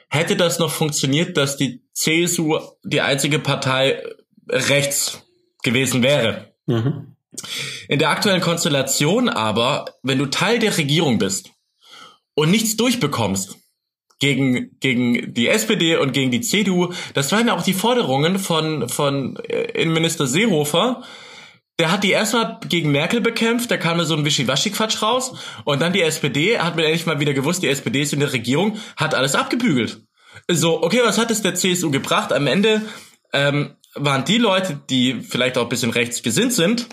[0.09, 4.03] hätte das noch funktioniert, dass die CSU die einzige Partei
[4.49, 5.23] rechts
[5.63, 6.53] gewesen wäre.
[6.65, 7.10] Mhm.
[7.87, 11.51] In der aktuellen Konstellation aber, wenn du Teil der Regierung bist
[12.35, 13.57] und nichts durchbekommst
[14.19, 18.89] gegen, gegen die SPD und gegen die CDU, das waren ja auch die Forderungen von,
[18.89, 21.03] von äh, Innenminister Seehofer,
[21.79, 25.81] der hat die erstmal gegen Merkel bekämpft, da kam da so ein Wischiwaschi-Quatsch raus und
[25.81, 28.77] dann die SPD, hat mir endlich mal wieder gewusst, die SPD ist in der Regierung,
[28.97, 30.03] hat alles abgebügelt.
[30.47, 32.33] So, okay, was hat es der CSU gebracht?
[32.33, 32.83] Am Ende
[33.33, 36.87] ähm, waren die Leute, die vielleicht auch ein bisschen rechts gesinnt sind,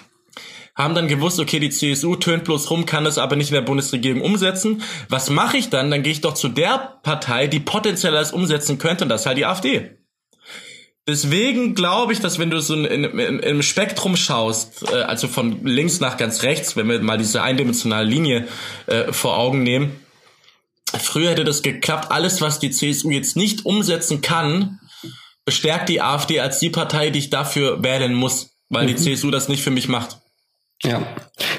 [0.78, 3.62] haben dann gewusst, okay, die CSU tönt bloß rum, kann es aber nicht in der
[3.62, 4.82] Bundesregierung umsetzen.
[5.08, 5.90] Was mache ich dann?
[5.90, 9.26] Dann gehe ich doch zu der Partei, die potenziell das umsetzen könnte, und das ist
[9.26, 9.90] halt die AfD.
[11.08, 15.26] Deswegen glaube ich, dass wenn du so in, in, in, im Spektrum schaust, äh, also
[15.26, 18.46] von links nach ganz rechts, wenn wir mal diese eindimensionale Linie
[18.86, 19.98] äh, vor Augen nehmen,
[20.86, 22.12] früher hätte das geklappt.
[22.12, 24.80] Alles, was die CSU jetzt nicht umsetzen kann,
[25.44, 28.88] bestärkt die AfD als die Partei, die ich dafür wählen muss, weil mhm.
[28.88, 30.18] die CSU das nicht für mich macht.
[30.82, 31.02] Ja,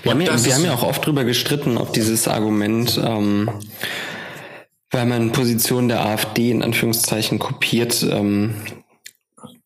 [0.03, 3.49] wir, haben ja, wir haben ja auch oft drüber gestritten, ob dieses Argument, ähm,
[4.91, 8.55] weil man Positionen der AfD in Anführungszeichen kopiert, ähm,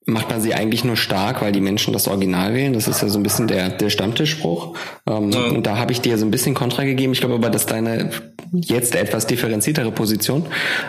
[0.05, 2.73] macht man sie eigentlich nur stark, weil die Menschen das Original wählen.
[2.73, 4.75] Das ist ja so ein bisschen der, der Stammtischspruch.
[5.07, 5.45] Ähm, ja.
[5.45, 7.13] Und da habe ich dir so ein bisschen Kontra gegeben.
[7.13, 8.09] Ich glaube aber, dass deine
[8.51, 10.45] jetzt etwas differenziertere Position,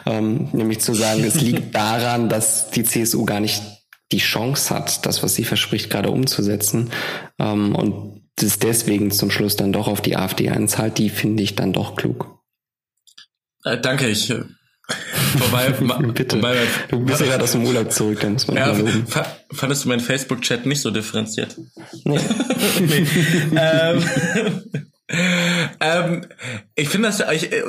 [0.07, 3.63] ähm, nämlich zu sagen, es liegt daran, dass die CSU gar nicht
[4.13, 6.91] die Chance hat, das, was sie verspricht, gerade umzusetzen.
[7.39, 11.55] Ähm, und das deswegen zum Schluss dann doch auf die AfD einzahlt, die finde ich
[11.55, 12.39] dann doch klug.
[13.65, 14.31] Äh, danke, ich.
[14.31, 14.45] Äh,
[15.35, 15.71] wobei,
[16.13, 16.37] Bitte.
[16.37, 16.57] Wobei,
[16.89, 19.07] du bist ja gerade aus dem Urlaub zurück, dann muss man ja, loben.
[19.53, 21.57] Fandest du meinen Facebook-Chat nicht so differenziert?
[22.05, 22.19] Nee.
[22.81, 23.07] nee.
[23.57, 24.05] ähm,
[25.81, 26.27] ähm,
[26.75, 27.63] ich finde das, ich, äh,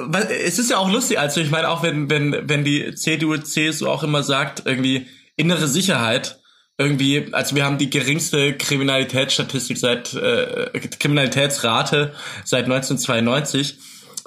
[0.45, 3.87] es ist ja auch lustig, also ich meine auch, wenn, wenn, wenn die CDU, CSU
[3.87, 6.39] auch immer sagt, irgendwie innere Sicherheit,
[6.77, 10.69] irgendwie, also wir haben die geringste Kriminalitätsstatistik seit äh,
[10.99, 12.13] Kriminalitätsrate
[12.43, 13.77] seit 1992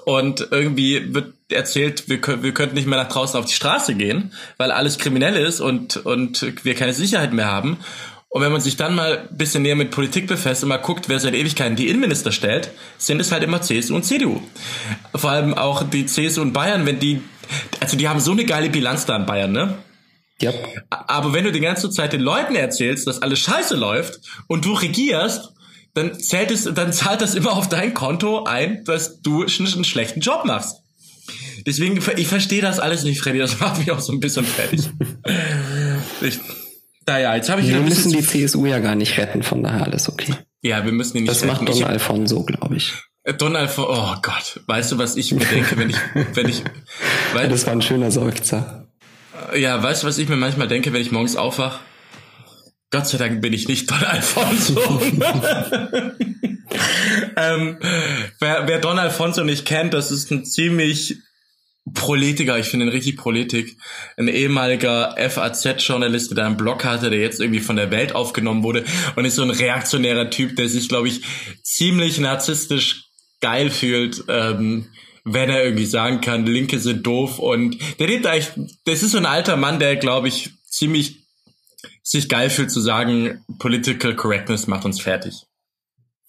[0.05, 4.32] und irgendwie wird erzählt, wir, wir könnten nicht mehr nach draußen auf die Straße gehen,
[4.57, 7.78] weil alles kriminell ist und und wir keine Sicherheit mehr haben.
[8.30, 11.09] Und wenn man sich dann mal ein bisschen näher mit Politik befasst und mal guckt,
[11.09, 14.42] wer seit Ewigkeiten die Innenminister stellt, sind es halt immer CSU und CDU.
[15.14, 17.22] Vor allem auch die CSU und Bayern, wenn die,
[17.80, 19.78] also die haben so eine geile Bilanz da in Bayern, ne?
[20.41, 20.53] Ja.
[20.91, 24.72] Aber wenn du die ganze Zeit den Leuten erzählst, dass alles scheiße läuft und du
[24.72, 25.53] regierst,
[25.95, 30.20] dann zählt es, dann zahlt das immer auf dein Konto ein, dass du einen schlechten
[30.20, 30.76] Job machst.
[31.66, 33.39] Deswegen, ich verstehe das alles nicht, Freddy.
[33.39, 34.89] Das macht mich auch so ein bisschen fertig.
[36.20, 36.39] ich,
[37.07, 37.68] naja, jetzt habe ich.
[37.68, 40.34] Wir müssen die CSU ja gar nicht retten, von daher alles okay.
[40.62, 41.66] Ja, wir müssen die nicht das retten.
[41.66, 42.93] Das macht Don Alfonso, glaube ich.
[43.24, 45.97] Äh, Don Alfonso, oh Gott, weißt du, was ich mir denke, wenn ich,
[46.34, 46.62] wenn ich,
[47.32, 48.78] weil, Das war ein schöner Seufzer.
[49.57, 51.80] Ja, weißt du, was ich mir manchmal denke, wenn ich morgens aufwach?
[52.90, 54.80] Gott sei Dank bin ich nicht Don Alfonso.
[57.36, 57.78] ähm,
[58.40, 61.18] wer, wer Don Alfonso nicht kennt, das ist ein ziemlich
[61.94, 63.76] Proletiker, ich finde ihn richtig Proletik.
[64.16, 68.84] Ein ehemaliger FAZ-Journalist, der einen Blog hatte, der jetzt irgendwie von der Welt aufgenommen wurde
[69.16, 71.22] und ist so ein reaktionärer Typ, der sich, glaube ich,
[71.62, 73.05] ziemlich narzisstisch
[73.40, 74.24] geil fühlt.
[74.28, 74.86] Ähm,
[75.25, 78.51] wenn er irgendwie sagen kann, Linke sind doof und der lebt eigentlich,
[78.85, 81.19] das ist so ein alter Mann, der glaube ich ziemlich
[82.03, 85.45] sich geil fühlt zu sagen, Political Correctness macht uns fertig.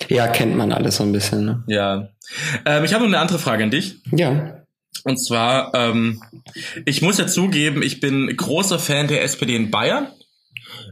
[0.08, 1.46] Ja, kennt man alles so ein bisschen.
[1.46, 1.64] Ne?
[1.68, 2.10] Ja.
[2.66, 3.98] Ähm, ich habe noch eine andere Frage an dich.
[4.12, 4.64] Ja.
[5.04, 6.22] Und zwar, ähm,
[6.86, 10.08] ich muss ja zugeben, ich bin großer Fan der SPD in Bayern,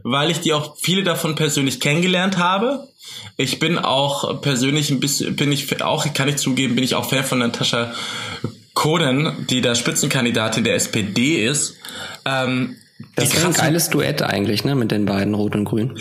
[0.02, 2.88] weil ich die auch viele davon persönlich kennengelernt habe.
[3.36, 7.08] Ich bin auch persönlich ein bisschen, bin ich auch, kann ich zugeben, bin ich auch
[7.08, 7.92] Fan von Natascha
[8.74, 11.76] Kohnen, die da Spitzenkandidatin der SPD ist.
[12.24, 12.76] Ähm,
[13.14, 15.98] das ist ein geiles Duett eigentlich, ne, mit den beiden Rot und Grün.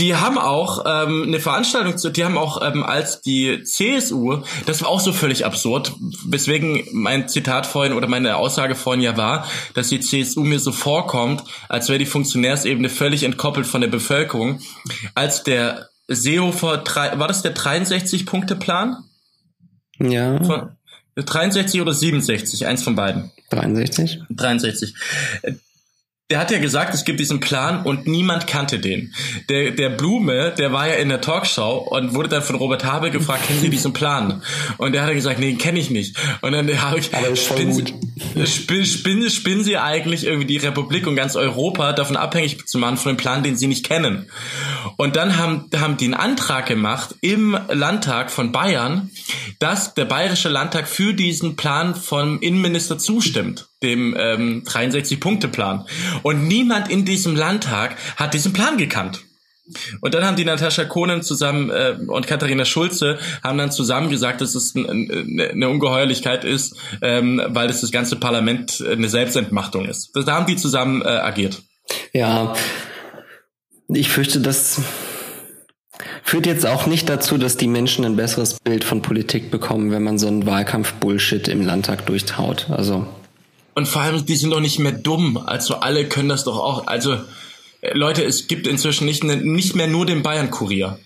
[0.00, 4.82] Die haben auch ähm, eine Veranstaltung, zu, die haben auch ähm, als die CSU, das
[4.82, 5.94] war auch so völlig absurd,
[6.26, 10.72] weswegen mein Zitat vorhin oder meine Aussage vorhin ja war, dass die CSU mir so
[10.72, 14.60] vorkommt, als wäre die Funktionärsebene völlig entkoppelt von der Bevölkerung,
[15.14, 19.04] als der Seehofer, war das der 63-Punkte-Plan?
[20.00, 20.42] Ja.
[20.42, 20.70] Von
[21.14, 23.30] 63 oder 67, eins von beiden.
[23.50, 24.22] 63.
[24.30, 24.94] 63
[26.32, 29.12] der hat ja gesagt, es gibt diesen Plan und niemand kannte den.
[29.50, 33.10] Der, der Blume, der war ja in der Talkshow und wurde dann von Robert Habe
[33.10, 34.42] gefragt, kennen Sie diesen Plan?
[34.78, 36.16] Und der hat gesagt, nee, den kenne ich nicht.
[36.40, 37.92] Und dann habe ich, Aber spinnen, gut.
[38.46, 42.96] Spin, spinnen, spinnen Sie eigentlich irgendwie die Republik und ganz Europa davon abhängig zu machen
[42.96, 44.30] von dem Plan, den Sie nicht kennen.
[44.96, 49.10] Und dann haben, haben die einen Antrag gemacht im Landtag von Bayern,
[49.58, 55.86] dass der Bayerische Landtag für diesen Plan vom Innenminister zustimmt dem ähm, 63-Punkte-Plan.
[56.22, 59.22] Und niemand in diesem Landtag hat diesen Plan gekannt.
[60.00, 64.40] Und dann haben die Natascha Kohnen zusammen äh, und Katharina Schulze haben dann zusammen gesagt,
[64.40, 69.86] dass es ein, ein, eine Ungeheuerlichkeit ist, ähm, weil das das ganze Parlament eine Selbstentmachtung
[69.86, 70.10] ist.
[70.14, 71.62] Da haben die zusammen äh, agiert.
[72.12, 72.54] Ja,
[73.88, 74.80] ich fürchte, das
[76.22, 80.02] führt jetzt auch nicht dazu, dass die Menschen ein besseres Bild von Politik bekommen, wenn
[80.02, 82.68] man so einen Wahlkampf-Bullshit im Landtag durchtraut.
[82.70, 83.06] Also
[83.74, 85.36] und vor allem, die sind doch nicht mehr dumm.
[85.36, 86.86] Also alle können das doch auch.
[86.86, 87.14] Also
[87.80, 90.98] äh, Leute, es gibt inzwischen nicht, ne, nicht mehr nur den Bayern-Kurier.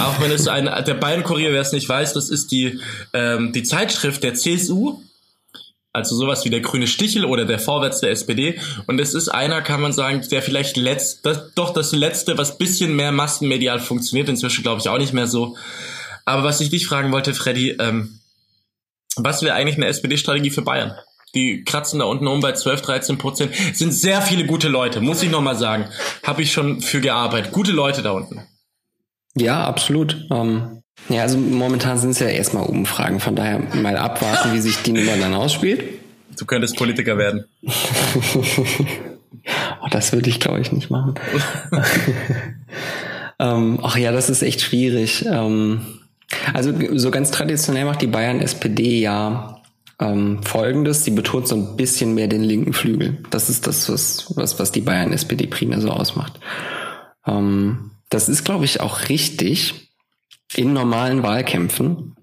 [0.00, 2.80] Auch wenn es ein, der Bayern-Kurier, wer es nicht weiß, das ist die,
[3.12, 5.00] ähm, die Zeitschrift der CSU.
[5.92, 8.58] Also sowas wie der grüne Stichel oder der Vorwärts der SPD.
[8.86, 12.58] Und es ist einer, kann man sagen, der vielleicht letzt, das, doch das letzte, was
[12.58, 14.28] bisschen mehr massenmedial funktioniert.
[14.28, 15.56] Inzwischen glaube ich auch nicht mehr so.
[16.24, 18.18] Aber was ich dich fragen wollte, Freddy, ähm,
[19.16, 20.94] was wäre eigentlich eine SPD-Strategie für Bayern?
[21.34, 23.52] Die kratzen da unten um bei 12, 13 Prozent.
[23.72, 25.86] Sind sehr viele gute Leute, muss ich nochmal sagen.
[26.22, 27.52] Habe ich schon für gearbeitet.
[27.52, 28.42] Gute Leute da unten.
[29.36, 30.26] Ja, absolut.
[30.30, 33.20] Ähm, ja, also momentan sind es ja erstmal Umfragen.
[33.20, 35.82] Von daher mal abwarten, wie sich die Nummer dann ausspielt.
[36.38, 37.44] Du könntest Politiker werden.
[37.62, 37.72] oh,
[39.90, 41.14] das würde ich, glaube ich, nicht machen.
[43.38, 45.24] ähm, ach ja, das ist echt schwierig.
[45.26, 45.80] Ähm,
[46.52, 49.53] also so ganz traditionell macht die Bayern SPD ja
[50.00, 53.22] ähm, folgendes, sie betont so ein bisschen mehr den linken Flügel.
[53.30, 56.40] Das ist das, was, was, was die Bayern-SPD primär so ausmacht.
[57.26, 59.90] Ähm, das ist, glaube ich, auch richtig
[60.54, 62.14] in normalen Wahlkämpfen.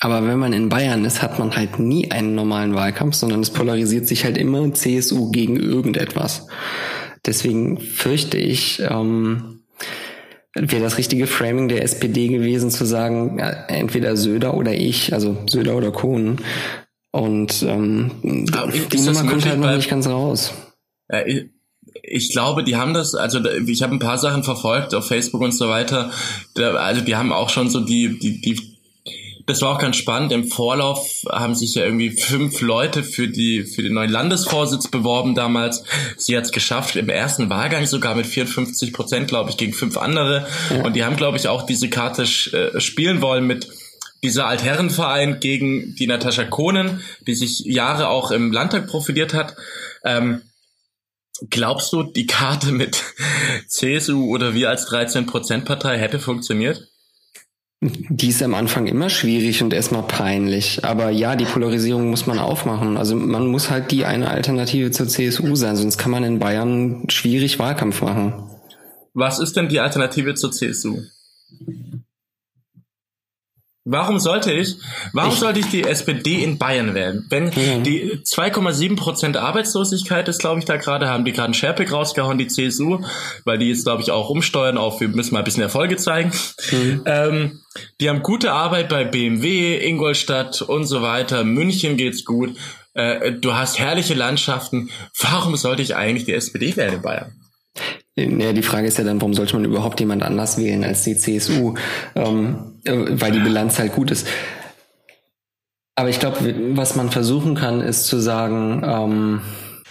[0.00, 3.50] Aber wenn man in Bayern ist, hat man halt nie einen normalen Wahlkampf, sondern es
[3.50, 6.48] polarisiert sich halt immer CSU gegen irgendetwas.
[7.24, 9.60] Deswegen fürchte ich, ähm,
[10.54, 15.38] wäre das richtige Framing der SPD gewesen, zu sagen, ja, entweder Söder oder ich, also
[15.48, 16.40] Söder oder Kohn,
[17.16, 20.52] und ähm, die Nummer kommt halt noch nicht ganz raus.
[21.26, 21.46] Ich,
[22.02, 25.52] ich glaube, die haben das, also ich habe ein paar Sachen verfolgt auf Facebook und
[25.52, 26.10] so weiter.
[26.56, 28.76] Also die haben auch schon so die, die, die
[29.46, 30.32] das war auch ganz spannend.
[30.32, 35.34] Im Vorlauf haben sich ja irgendwie fünf Leute für die für den neuen Landesvorsitz beworben
[35.34, 35.84] damals.
[36.16, 39.96] Sie hat es geschafft im ersten Wahlgang sogar mit 54 Prozent, glaube ich, gegen fünf
[39.96, 40.48] andere.
[40.68, 40.84] Ja.
[40.84, 43.68] Und die haben, glaube ich, auch diese Karte äh, spielen wollen mit
[44.26, 49.54] dieser Altherrenverein gegen die Natascha Kohnen, die sich Jahre auch im Landtag profiliert hat.
[50.04, 50.42] Ähm,
[51.48, 53.04] glaubst du, die Karte mit
[53.68, 56.88] CSU oder wir als 13%-Partei hätte funktioniert?
[57.80, 60.84] Die ist am Anfang immer schwierig und erstmal peinlich.
[60.84, 62.96] Aber ja, die Polarisierung muss man aufmachen.
[62.96, 67.04] Also man muss halt die eine Alternative zur CSU sein, sonst kann man in Bayern
[67.10, 68.50] schwierig Wahlkampf machen.
[69.14, 71.02] Was ist denn die Alternative zur CSU?
[73.88, 74.78] Warum sollte ich,
[75.12, 77.24] warum ich, sollte ich die SPD in Bayern wählen?
[77.28, 77.84] Wenn mhm.
[77.84, 82.36] die 2,7 Prozent Arbeitslosigkeit ist, glaube ich, da gerade, haben die gerade einen Scherpig rausgehauen,
[82.36, 82.98] die CSU,
[83.44, 86.32] weil die jetzt, glaube ich, auch umsteuern auf, wir müssen mal ein bisschen Erfolge zeigen.
[86.72, 87.02] Mhm.
[87.06, 87.60] Ähm,
[88.00, 91.44] die haben gute Arbeit bei BMW, Ingolstadt und so weiter.
[91.44, 92.56] München geht's gut.
[92.94, 94.90] Äh, du hast herrliche Landschaften.
[95.20, 97.32] Warum sollte ich eigentlich die SPD wählen in Bayern?
[98.18, 101.16] Ja, die Frage ist ja dann, warum sollte man überhaupt jemand anders wählen als die
[101.16, 101.74] CSU?
[102.14, 104.26] Ähm, äh, weil die Bilanz halt gut ist.
[105.94, 109.40] Aber ich glaube, was man versuchen kann, ist zu sagen, ähm,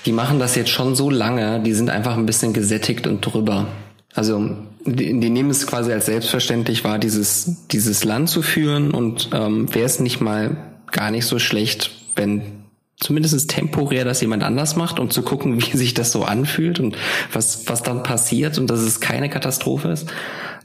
[0.06, 3.68] die machen das jetzt schon so lange, die sind einfach ein bisschen gesättigt und drüber.
[4.14, 9.30] Also die, die nehmen es quasi als selbstverständlich wahr, dieses, dieses Land zu führen und
[9.34, 10.58] ähm, wäre es nicht mal
[10.92, 12.66] gar nicht so schlecht, wenn
[12.98, 16.96] zumindest temporär das jemand anders macht, um zu gucken, wie sich das so anfühlt und
[17.34, 20.08] was, was dann passiert und dass es keine Katastrophe ist.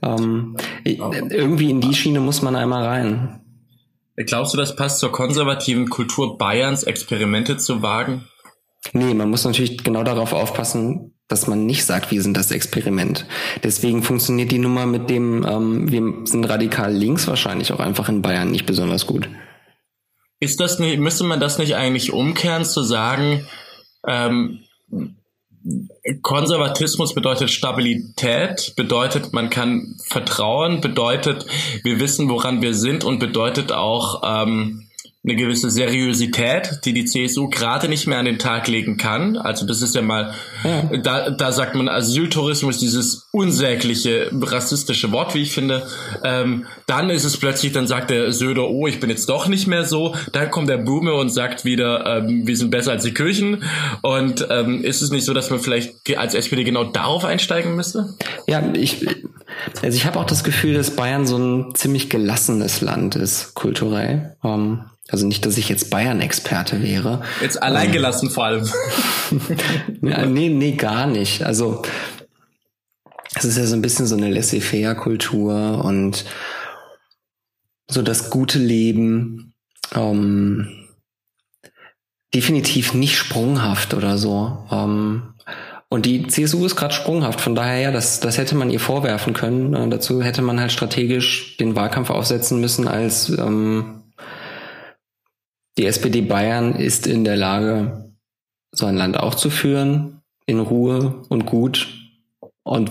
[0.03, 3.41] Ähm, irgendwie in die Schiene muss man einmal rein.
[4.17, 8.27] Glaubst du, das passt zur konservativen Kultur Bayerns, Experimente zu wagen?
[8.93, 13.27] Nee, man muss natürlich genau darauf aufpassen, dass man nicht sagt, wir sind das Experiment.
[13.63, 18.23] Deswegen funktioniert die Nummer mit dem, ähm, wir sind radikal links wahrscheinlich auch einfach in
[18.23, 19.29] Bayern nicht besonders gut.
[20.41, 23.47] Ist das nicht, müsste man das nicht eigentlich umkehren, zu sagen,
[24.07, 24.61] ähm,
[26.23, 31.47] Konservatismus bedeutet Stabilität, bedeutet, man kann vertrauen, bedeutet,
[31.83, 34.90] wir wissen, woran wir sind und bedeutet auch, ähm,
[35.23, 39.37] eine gewisse Seriosität, die die CSU gerade nicht mehr an den Tag legen kann.
[39.37, 40.33] Also das ist ja mal,
[40.65, 40.85] ja.
[40.97, 45.87] da, da sagt man Asyltourismus, dieses unsägliche rassistische Wort, wie ich finde.
[46.25, 49.67] Ähm, dann ist es plötzlich, dann sagt der Söder, oh, ich bin jetzt doch nicht
[49.67, 50.15] mehr so.
[50.33, 53.63] Dann kommt der Boomer und sagt wieder, ähm, wir sind besser als die Kirchen.
[54.01, 58.15] Und ähm, ist es nicht so, dass man vielleicht als SPD genau darauf einsteigen müsste?
[58.47, 59.07] Ja, ich,
[59.83, 64.37] also ich habe auch das Gefühl, dass Bayern so ein ziemlich gelassenes Land ist, kulturell.
[64.43, 67.23] Um, also nicht, dass ich jetzt Bayern-Experte wäre.
[67.41, 68.69] Jetzt alleingelassen ähm, vor allem.
[70.03, 71.43] ja, nee, nee, gar nicht.
[71.45, 71.83] Also
[73.35, 76.25] es ist ja so ein bisschen so eine laissez-faire-Kultur und
[77.91, 79.55] so das gute Leben.
[79.95, 80.81] Ähm,
[82.35, 84.65] definitiv nicht sprunghaft oder so.
[84.71, 85.35] Ähm,
[85.89, 89.33] und die CSU ist gerade sprunghaft, von daher ja, das, das hätte man ihr vorwerfen
[89.33, 89.75] können.
[89.75, 94.00] Äh, dazu hätte man halt strategisch den Wahlkampf aufsetzen müssen als ähm,
[95.81, 98.13] die SPD Bayern ist in der Lage,
[98.71, 101.89] so ein Land auch zu führen, in Ruhe und gut
[102.63, 102.91] und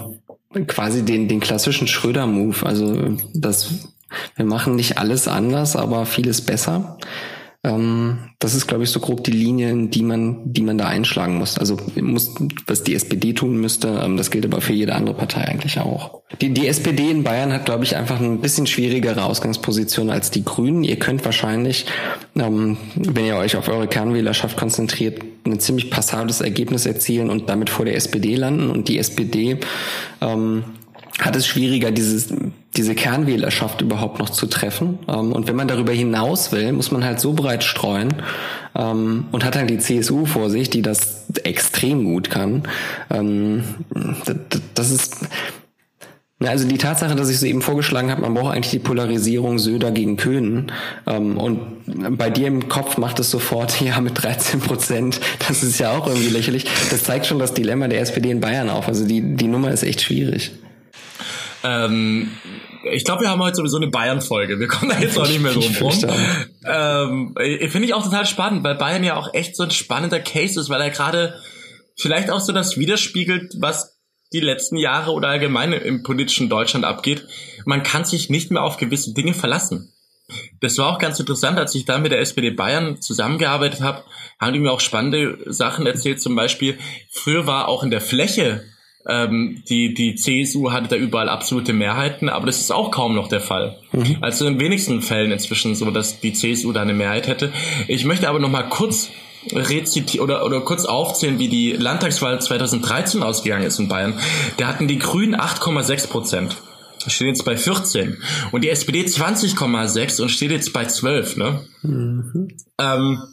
[0.66, 2.66] quasi den, den klassischen Schröder-Move.
[2.66, 3.94] Also das,
[4.36, 6.98] wir machen nicht alles anders, aber vieles besser.
[7.62, 11.38] Ähm, das ist, glaube ich, so grob die Linie, die man, die man da einschlagen
[11.38, 11.58] muss.
[11.58, 12.34] Also muss,
[12.68, 16.22] was die SPD tun müsste, ähm, das gilt aber für jede andere Partei eigentlich auch.
[16.40, 20.46] Die, die SPD in Bayern hat, glaube ich, einfach ein bisschen schwierigere Ausgangsposition als die
[20.46, 20.86] Grünen.
[20.86, 21.86] Ihr könnt wahrscheinlich,
[22.36, 27.70] ähm, wenn ihr euch auf eure Kernwählerschaft konzentriert, ein ziemlich passables Ergebnis erzielen und damit
[27.70, 28.70] vor der SPD landen.
[28.70, 29.60] Und die SPD
[30.22, 30.64] ähm,
[31.20, 32.34] hat es schwieriger, dieses,
[32.76, 35.00] diese Kernwählerschaft überhaupt noch zu treffen.
[35.08, 38.14] Ähm, und wenn man darüber hinaus will, muss man halt so breit streuen
[38.76, 42.64] ähm, und hat halt die CSU vor sich, die das extrem gut kann.
[43.10, 43.64] Ähm,
[44.76, 45.18] das ist
[46.42, 49.92] also die Tatsache, dass ich so eben vorgeschlagen habe, man braucht eigentlich die Polarisierung Söder
[49.92, 50.72] gegen Köhnen.
[51.06, 55.92] und bei dir im Kopf macht es sofort, ja, mit 13 Prozent, das ist ja
[55.92, 56.66] auch irgendwie lächerlich.
[56.92, 58.88] Das zeigt schon das Dilemma der SPD in Bayern auf.
[58.88, 60.54] Also die, die Nummer ist echt schwierig.
[61.64, 62.32] Ähm,
[62.92, 64.60] ich glaube, wir haben heute sowieso eine Bayern-Folge.
[64.60, 65.94] Wir kommen da jetzt auch nicht mehr drum rum.
[66.66, 70.60] Ähm, Finde ich auch total spannend, weil Bayern ja auch echt so ein spannender Case
[70.60, 71.40] ist, weil er gerade
[71.96, 74.00] vielleicht auch so das widerspiegelt, was
[74.32, 77.26] die letzten Jahre oder allgemein im politischen Deutschland abgeht.
[77.66, 79.94] Man kann sich nicht mehr auf gewisse Dinge verlassen.
[80.62, 84.04] Das war auch ganz interessant, als ich da mit der SPD Bayern zusammengearbeitet habe,
[84.40, 86.22] haben die mir auch spannende Sachen erzählt.
[86.22, 86.78] Zum Beispiel,
[87.10, 88.64] früher war auch in der Fläche
[89.08, 93.28] ähm, die, die CSU hatte da überall absolute Mehrheiten, aber das ist auch kaum noch
[93.28, 93.78] der Fall.
[93.92, 94.18] Mhm.
[94.22, 97.52] Also in wenigsten Fällen inzwischen so, dass die CSU da eine Mehrheit hätte.
[97.88, 99.10] Ich möchte aber noch mal kurz
[99.54, 104.14] rezitieren oder, oder kurz aufzählen, wie die Landtagswahl 2013 ausgegangen ist in Bayern.
[104.58, 106.58] Da hatten die Grünen 8,6 Prozent.
[107.08, 108.18] Steht jetzt bei 14.
[108.52, 111.66] Und die SPD 20,6 und steht jetzt bei 12, ne?
[111.82, 112.50] Mhm.
[112.78, 113.24] Ähm,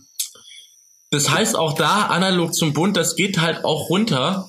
[1.10, 4.48] das heißt auch da, analog zum Bund, das geht halt auch runter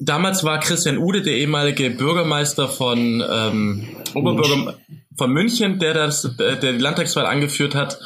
[0.00, 4.78] damals war Christian Ude der ehemalige Bürgermeister von ähm, Oberbürger
[5.16, 8.00] von München, der das, der die Landtagswahl angeführt hat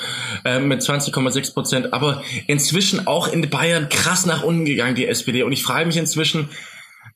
[0.44, 1.92] äh, mit 20,6 Prozent.
[1.92, 5.44] Aber inzwischen auch in Bayern krass nach unten gegangen die SPD.
[5.44, 6.48] Und ich frage mich inzwischen,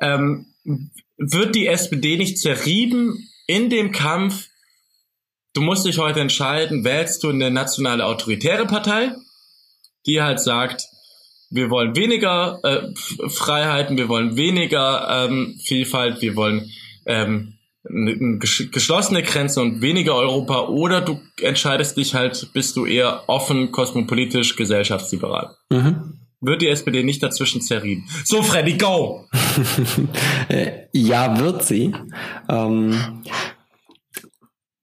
[0.01, 0.47] ähm,
[1.17, 4.47] wird die SPD nicht zerrieben in dem Kampf?
[5.53, 9.13] Du musst dich heute entscheiden, wählst du eine nationale autoritäre Partei,
[10.07, 10.85] die halt sagt,
[11.51, 16.71] wir wollen weniger äh, Freiheiten, wir wollen weniger ähm, Vielfalt, wir wollen
[17.07, 17.55] ähm,
[17.89, 24.57] geschlossene Grenze und weniger Europa oder du entscheidest dich halt, bist du eher offen, kosmopolitisch,
[24.57, 25.57] gesellschaftsliberal.
[25.71, 26.19] Mhm.
[26.41, 28.09] Wird die SPD nicht dazwischen zerrieben?
[28.25, 29.27] So, Freddy, go!
[30.93, 31.93] ja, wird sie.
[32.49, 33.25] Ähm,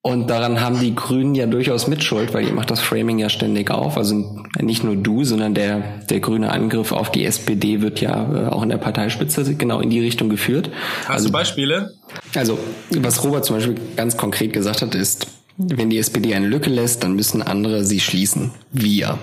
[0.06, 3.72] Und daran haben die Grünen ja durchaus Mitschuld, weil ihr macht das Framing ja ständig
[3.72, 3.98] auf.
[3.98, 5.82] Also nicht nur du, sondern der,
[6.12, 9.90] der grüne Angriff auf die SPD wird ja äh, auch in der Parteispitze genau in
[9.90, 10.70] die Richtung geführt.
[11.06, 11.96] Hast also, du Beispiele?
[12.36, 12.60] Also,
[12.92, 15.26] was Robert zum Beispiel ganz konkret gesagt hat, ist,
[15.58, 18.52] wenn die SPD eine Lücke lässt, dann müssen andere sie schließen.
[18.72, 19.18] Wir.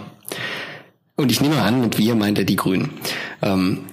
[1.15, 2.91] Und ich nehme an, mit wir meint er die Grünen.
[3.41, 3.85] Ähm,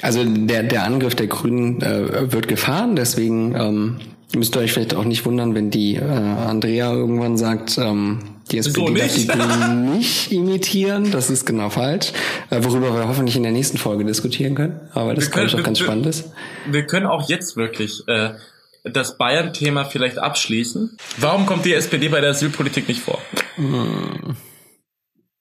[0.00, 3.96] also der, der Angriff der Grünen äh, wird gefahren, deswegen ähm,
[4.34, 8.58] müsst ihr euch vielleicht auch nicht wundern, wenn die äh, Andrea irgendwann sagt, ähm, die
[8.58, 11.10] SPD darf die Grünen nicht imitieren.
[11.10, 12.12] Das ist genau falsch.
[12.50, 14.80] Äh, worüber wir hoffentlich in der nächsten Folge diskutieren können.
[14.92, 16.30] Aber das glaube ich auch ganz wir, spannend ist.
[16.66, 18.34] Wir können auch jetzt wirklich äh,
[18.84, 20.96] das Bayern-Thema vielleicht abschließen.
[21.18, 23.20] Warum kommt die SPD bei der Asylpolitik nicht vor?
[23.56, 24.36] Hm.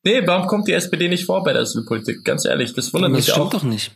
[0.03, 2.23] Nee, warum kommt die SPD nicht vor bei der Asylpolitik?
[2.23, 3.38] Ganz ehrlich, das wundert das mich auch.
[3.38, 3.91] Das stimmt doch nicht.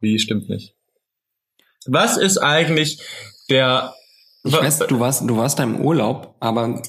[0.00, 0.74] Wie stimmt nicht?
[1.86, 3.00] Was ist eigentlich
[3.50, 3.94] der.
[4.44, 6.82] Ich weiß, du warst, du warst da im Urlaub, aber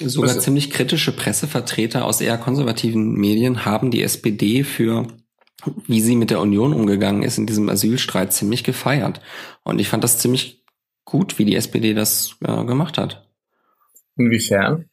[0.00, 5.06] sogar ziemlich kritische Pressevertreter aus eher konservativen Medien haben die SPD für
[5.86, 9.20] wie sie mit der Union umgegangen ist in diesem Asylstreit ziemlich gefeiert.
[9.62, 10.64] Und ich fand das ziemlich
[11.04, 13.28] gut, wie die SPD das äh, gemacht hat.
[14.16, 14.88] Inwiefern?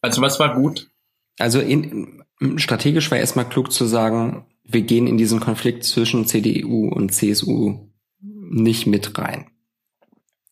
[0.00, 0.90] Also was war gut?
[1.38, 2.24] Also in,
[2.56, 7.89] strategisch war erstmal klug zu sagen, wir gehen in diesen Konflikt zwischen CDU und CSU
[8.50, 9.46] nicht mit rein.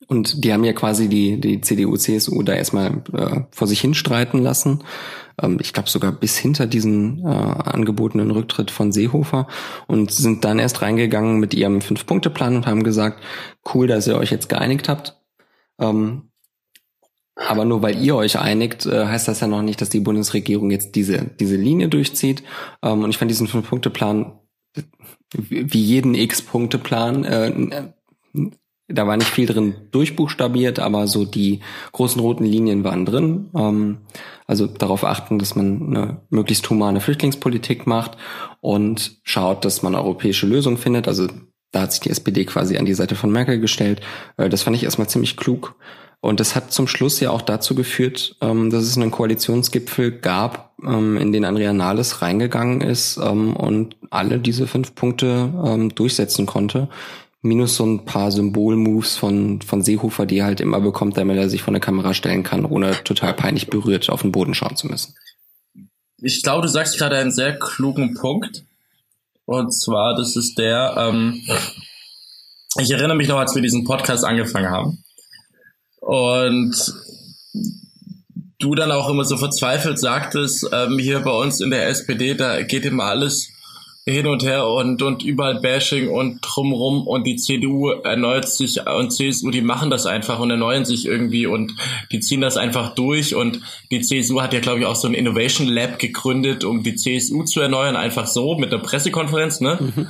[0.07, 4.43] Und die haben ja quasi die, die CDU, CSU da erstmal äh, vor sich hinstreiten
[4.43, 4.83] lassen.
[5.41, 9.49] Ähm, ich glaube sogar bis hinter diesen äh, angebotenen Rücktritt von Seehofer
[9.87, 13.23] und sind dann erst reingegangen mit ihrem Fünf-Punkte-Plan und haben gesagt,
[13.75, 15.21] cool, dass ihr euch jetzt geeinigt habt.
[15.79, 16.31] Ähm,
[17.37, 20.71] aber nur weil ihr euch einigt, äh, heißt das ja noch nicht, dass die Bundesregierung
[20.71, 22.43] jetzt diese, diese Linie durchzieht.
[22.83, 24.41] Ähm, und ich fand diesen Fünf-Punkte-Plan
[25.35, 27.25] wie jeden X-Punkte-Plan.
[27.25, 27.93] Äh,
[28.89, 31.61] da war nicht viel drin durchbuchstabiert, aber so die
[31.93, 33.51] großen roten Linien waren drin.
[33.55, 33.99] Ähm,
[34.47, 38.17] also darauf achten, dass man eine möglichst humane Flüchtlingspolitik macht
[38.61, 41.07] und schaut, dass man europäische Lösungen findet.
[41.07, 41.29] Also
[41.71, 44.01] da hat sich die SPD quasi an die Seite von Merkel gestellt.
[44.39, 45.77] Äh, das fand ich erstmal ziemlich klug.
[46.21, 50.75] Und das hat zum Schluss ja auch dazu geführt, ähm, dass es einen Koalitionsgipfel gab,
[50.85, 56.89] ähm, in den Andrea Nahles reingegangen ist ähm, und alle diese fünf Punkte durchsetzen konnte.
[57.43, 61.49] Minus so ein paar Symbolmoves von, von Seehofer, die er halt immer bekommt, damit er
[61.49, 64.89] sich vor eine Kamera stellen kann, ohne total peinlich berührt auf den Boden schauen zu
[64.89, 65.15] müssen.
[66.21, 68.65] Ich glaube, du sagst gerade einen sehr klugen Punkt.
[69.45, 71.43] Und zwar, das ist der, ähm,
[72.81, 75.05] ich erinnere mich noch, als wir diesen Podcast angefangen haben
[76.01, 76.75] und
[78.59, 82.63] du dann auch immer so verzweifelt sagtest, ähm, hier bei uns in der SPD, da
[82.63, 83.51] geht immer alles
[84.05, 89.11] hin und her und, und überall Bashing und drumrum und die CDU erneuert sich und
[89.11, 91.75] CSU, die machen das einfach und erneuern sich irgendwie und
[92.11, 95.15] die ziehen das einfach durch und die CSU hat ja, glaube ich, auch so ein
[95.15, 99.79] Innovation Lab gegründet, um die CSU zu erneuern, einfach so mit der Pressekonferenz, ne?
[99.81, 100.09] Mhm.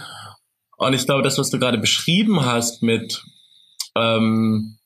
[0.76, 3.24] Und ich glaube, das, was du gerade beschrieben hast mit
[3.96, 4.77] ähm,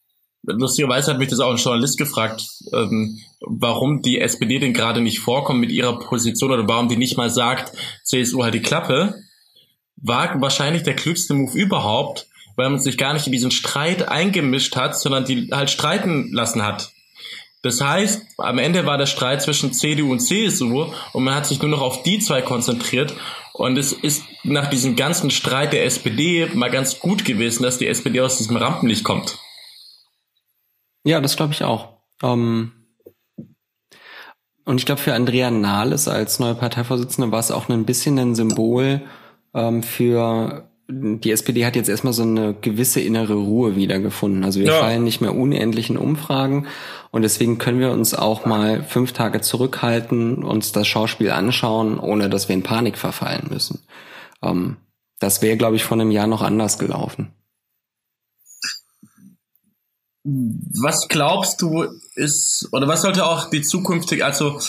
[0.44, 5.20] lustigerweise hat mich das auch ein Journalist gefragt, ähm, warum die SPD denn gerade nicht
[5.20, 7.72] vorkommt mit ihrer Position oder warum die nicht mal sagt,
[8.04, 9.14] CSU halt die Klappe,
[9.96, 12.26] war wahrscheinlich der klügste Move überhaupt,
[12.56, 16.62] weil man sich gar nicht in diesen Streit eingemischt hat, sondern die halt streiten lassen
[16.62, 16.92] hat.
[17.62, 21.62] Das heißt, am Ende war der Streit zwischen CDU und CSU und man hat sich
[21.62, 23.14] nur noch auf die zwei konzentriert.
[23.52, 27.86] Und es ist nach diesem ganzen Streit der SPD mal ganz gut gewesen, dass die
[27.86, 29.38] SPD aus diesem Rampenlicht kommt.
[31.04, 31.96] Ja, das glaube ich auch.
[32.22, 32.72] Ähm
[34.64, 38.34] und ich glaube, für Andrea Nahles als neue Parteivorsitzende war es auch ein bisschen ein
[38.34, 39.02] Symbol
[39.54, 44.44] ähm, für die SPD hat jetzt erstmal so eine gewisse innere Ruhe wiedergefunden.
[44.44, 44.80] Also wir ja.
[44.80, 46.66] fallen nicht mehr unendlich in Umfragen
[47.10, 52.28] und deswegen können wir uns auch mal fünf Tage zurückhalten, uns das Schauspiel anschauen, ohne
[52.28, 53.80] dass wir in Panik verfallen müssen.
[54.42, 54.76] Ähm,
[55.18, 57.32] das wäre, glaube ich, vor einem Jahr noch anders gelaufen.
[60.24, 64.60] Was glaubst du ist, oder was sollte auch die zukünftige, also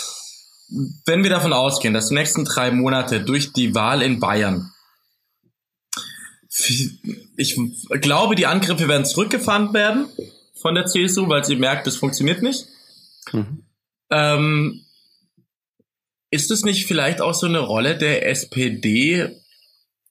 [1.05, 4.71] wenn wir davon ausgehen, dass die nächsten drei Monate durch die Wahl in Bayern,
[7.37, 7.59] ich
[8.01, 10.07] glaube, die Angriffe werden zurückgefahren werden
[10.61, 12.65] von der CSU, weil sie merkt, es funktioniert nicht.
[13.31, 13.63] Mhm.
[14.11, 14.85] Ähm,
[16.29, 19.42] ist es nicht vielleicht auch so eine Rolle der SPD,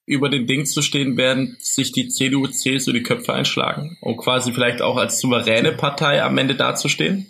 [0.04, 4.52] über den Ding zu stehen, werden sich die CDU, CSU die Köpfe einschlagen, um quasi
[4.52, 7.26] vielleicht auch als souveräne Partei am Ende dazustehen?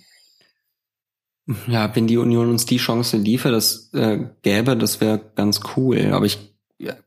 [1.66, 6.12] Ja, wenn die Union uns die Chance liefert, das äh, gäbe, das wäre ganz cool.
[6.12, 6.38] Aber ich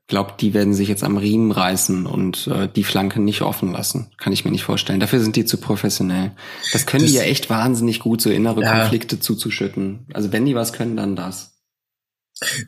[0.07, 4.11] glaube, die werden sich jetzt am Riemen reißen und äh, die Flanke nicht offen lassen.
[4.17, 4.99] Kann ich mir nicht vorstellen.
[4.99, 6.31] Dafür sind die zu professionell.
[6.71, 8.79] Das können das, die ja echt wahnsinnig gut, so innere ja.
[8.79, 10.05] Konflikte zuzuschütten.
[10.13, 11.53] Also wenn die was können, dann das.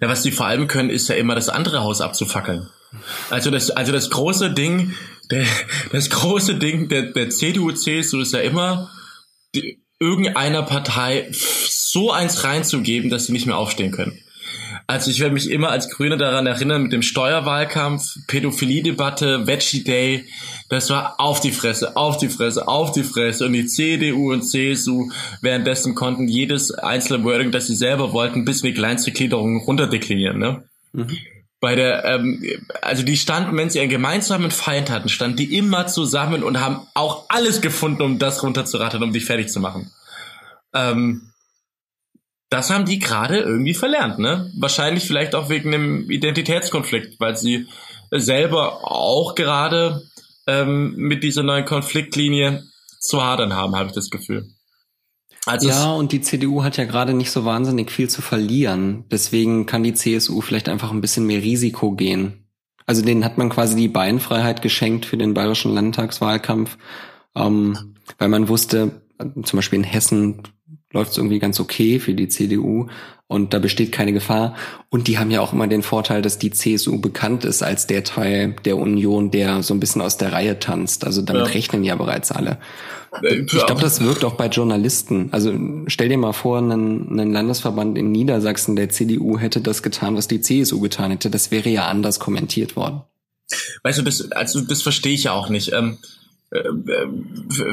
[0.01, 2.69] Ja, was die vor allem können, ist ja immer das andere Haus abzufackeln.
[3.29, 4.93] Also das, also das große Ding,
[5.31, 5.45] der,
[5.91, 8.89] das große Ding der, der CDU, CSU ist ja immer,
[9.55, 14.19] die, irgendeiner Partei so eins reinzugeben, dass sie nicht mehr aufstehen können.
[14.89, 20.25] Also ich werde mich immer als Grüne daran erinnern mit dem Steuerwahlkampf, Pädophilie-Debatte, Veggie Day.
[20.69, 23.45] Das war auf die Fresse, auf die Fresse, auf die Fresse.
[23.45, 25.09] Und die CDU und CSU
[25.41, 30.39] währenddessen konnten jedes einzelne Wording, das sie selber wollten, bis in die kleinste Gliederung runterdeklinieren.
[30.39, 30.63] Ne?
[30.93, 31.17] Mhm.
[31.59, 32.43] Bei der, ähm,
[32.81, 36.85] also die standen, wenn sie einen gemeinsamen Feind hatten, standen die immer zusammen und haben
[36.93, 39.91] auch alles gefunden, um das runterzurattern, um dich fertig zu machen.
[40.73, 41.33] Ähm,
[42.49, 44.51] das haben die gerade irgendwie verlernt, ne?
[44.57, 47.67] Wahrscheinlich vielleicht auch wegen einem Identitätskonflikt, weil sie
[48.11, 50.03] selber auch gerade
[50.45, 52.63] ähm, mit dieser neuen Konfliktlinie
[52.99, 54.47] zu hadern haben, habe ich das Gefühl.
[55.47, 59.05] Also ja, und die CDU hat ja gerade nicht so wahnsinnig viel zu verlieren.
[59.11, 62.47] Deswegen kann die CSU vielleicht einfach ein bisschen mehr Risiko gehen.
[62.85, 66.77] Also denen hat man quasi die Beinfreiheit geschenkt für den bayerischen Landtagswahlkampf,
[67.35, 69.01] ähm, weil man wusste,
[69.43, 70.43] zum Beispiel in Hessen
[70.91, 72.87] läuft es irgendwie ganz okay für die CDU
[73.27, 74.55] und da besteht keine Gefahr.
[74.89, 78.05] Und die haben ja auch immer den Vorteil, dass die CSU bekannt ist als der
[78.05, 81.03] Teil der Union, der so ein bisschen aus der Reihe tanzt.
[81.03, 81.51] Also damit ja.
[81.51, 82.57] rechnen ja bereits alle.
[83.21, 85.27] Äh, ich glaube, das wirkt auch bei Journalisten.
[85.33, 85.53] Also
[85.87, 90.29] stell dir mal vor, einen, einen Landesverband in Niedersachsen der CDU hätte das getan, was
[90.29, 91.29] die CSU getan hätte.
[91.29, 93.01] Das wäre ja anders kommentiert worden.
[93.83, 95.73] Weißt du, das, also das verstehe ich ja auch nicht.
[95.73, 96.26] Ähm, äh, äh,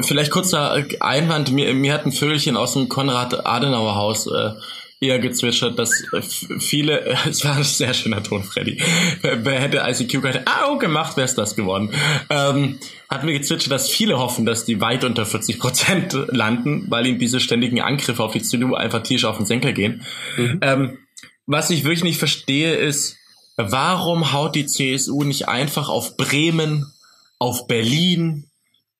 [0.01, 4.51] vielleicht kurzer Einwand, mir, mir hat ein Vögelchen aus dem Konrad-Adenauer-Haus äh,
[4.99, 6.05] eher gezwitschert, dass
[6.59, 8.81] viele, es war ein sehr schöner Ton, Freddy,
[9.21, 11.91] wer hätte ICQ gerade Au gemacht, wäre es das geworden,
[12.29, 17.05] ähm, hat mir gezwitschert, dass viele hoffen, dass die weit unter 40 Prozent landen, weil
[17.07, 20.03] ihnen diese ständigen Angriffe auf die CDU einfach tierisch auf den Senker gehen.
[20.37, 20.59] Mhm.
[20.61, 20.97] Ähm,
[21.45, 23.17] was ich wirklich nicht verstehe, ist,
[23.57, 26.91] warum haut die CSU nicht einfach auf Bremen,
[27.37, 28.44] auf Berlin,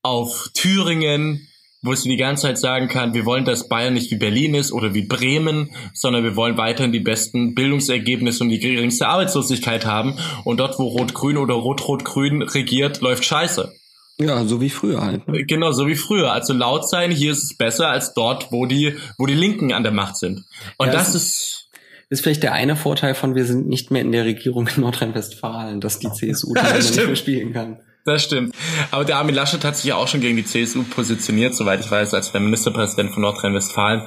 [0.05, 1.47] auf Thüringen,
[1.81, 4.71] wo sie die ganze Zeit sagen kann, wir wollen, dass Bayern nicht wie Berlin ist
[4.71, 10.17] oder wie Bremen, sondern wir wollen weiterhin die besten Bildungsergebnisse und die geringste Arbeitslosigkeit haben.
[10.43, 13.73] Und dort, wo Rot-Grün oder Rot-Rot-Grün regiert, läuft Scheiße.
[14.17, 15.27] Ja, so wie früher halt.
[15.27, 15.43] Ne?
[15.43, 16.31] Genau, so wie früher.
[16.31, 19.83] Also laut sein, hier ist es besser als dort, wo die, wo die Linken an
[19.83, 20.45] der Macht sind.
[20.77, 21.69] Und ja, das ist,
[22.09, 25.81] ist vielleicht der eine Vorteil von, wir sind nicht mehr in der Regierung in Nordrhein-Westfalen,
[25.81, 27.79] dass die CSU ja, nicht mehr spielen kann.
[28.05, 28.55] Das stimmt.
[28.91, 31.89] Aber der Armin Laschet hat sich ja auch schon gegen die CSU positioniert, soweit ich
[31.89, 34.03] weiß, als der Ministerpräsident von Nordrhein-Westfalen.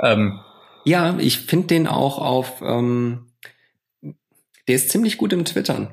[0.00, 0.40] Ähm,
[0.84, 3.32] ja, ich finde den auch auf, ähm,
[4.00, 5.92] der ist ziemlich gut im Twittern.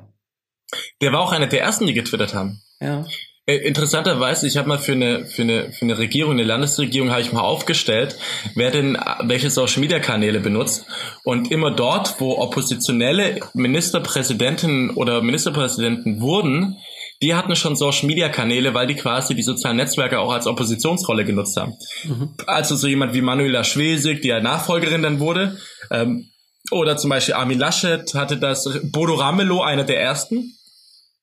[1.02, 2.62] Der war auch einer der ersten, die getwittert haben.
[2.80, 3.04] Ja.
[3.44, 7.20] Äh, interessanterweise, ich habe mal für eine für eine für eine Regierung, eine Landesregierung, habe
[7.20, 8.16] ich mal aufgestellt,
[8.54, 10.86] wer denn welche Social Media Kanäle benutzt
[11.24, 16.78] und immer dort, wo oppositionelle Ministerpräsidentinnen oder Ministerpräsidenten wurden,
[17.22, 21.24] die hatten schon Social Media Kanäle, weil die quasi die sozialen Netzwerke auch als Oppositionsrolle
[21.24, 21.74] genutzt haben.
[22.04, 22.34] Mhm.
[22.46, 25.58] Also so jemand wie Manuela Schwesig, die ja Nachfolgerin dann wurde,
[25.90, 26.30] ähm,
[26.70, 30.54] oder zum Beispiel Armin Laschet hatte das, Bodo Ramelow, einer der ersten,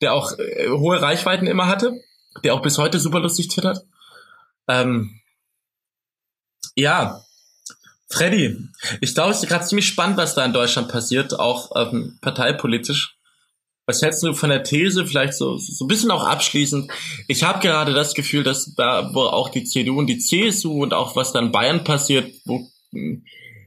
[0.01, 1.93] der auch äh, hohe Reichweiten immer hatte,
[2.43, 3.83] der auch bis heute super lustig twittert.
[4.67, 5.21] Ähm,
[6.75, 7.21] ja,
[8.09, 8.55] Freddy,
[9.01, 13.16] ich glaube, es ist gerade ziemlich spannend, was da in Deutschland passiert, auch ähm, parteipolitisch.
[13.87, 16.91] Was hältst du von der These, vielleicht so, so ein bisschen auch abschließend?
[17.29, 20.93] Ich habe gerade das Gefühl, dass da, wo auch die CDU und die CSU und
[20.93, 22.69] auch was dann Bayern passiert, wo,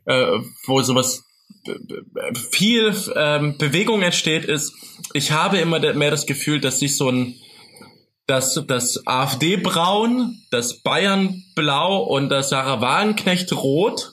[0.04, 1.24] äh, wo sowas
[2.50, 4.74] viel ähm, Bewegung entsteht, ist,
[5.14, 7.36] ich habe immer mehr das Gefühl, dass sich so ein
[8.26, 14.12] dass das AfD-Braun, das Bayern-Blau und das Sarah Wagenknecht-Rot,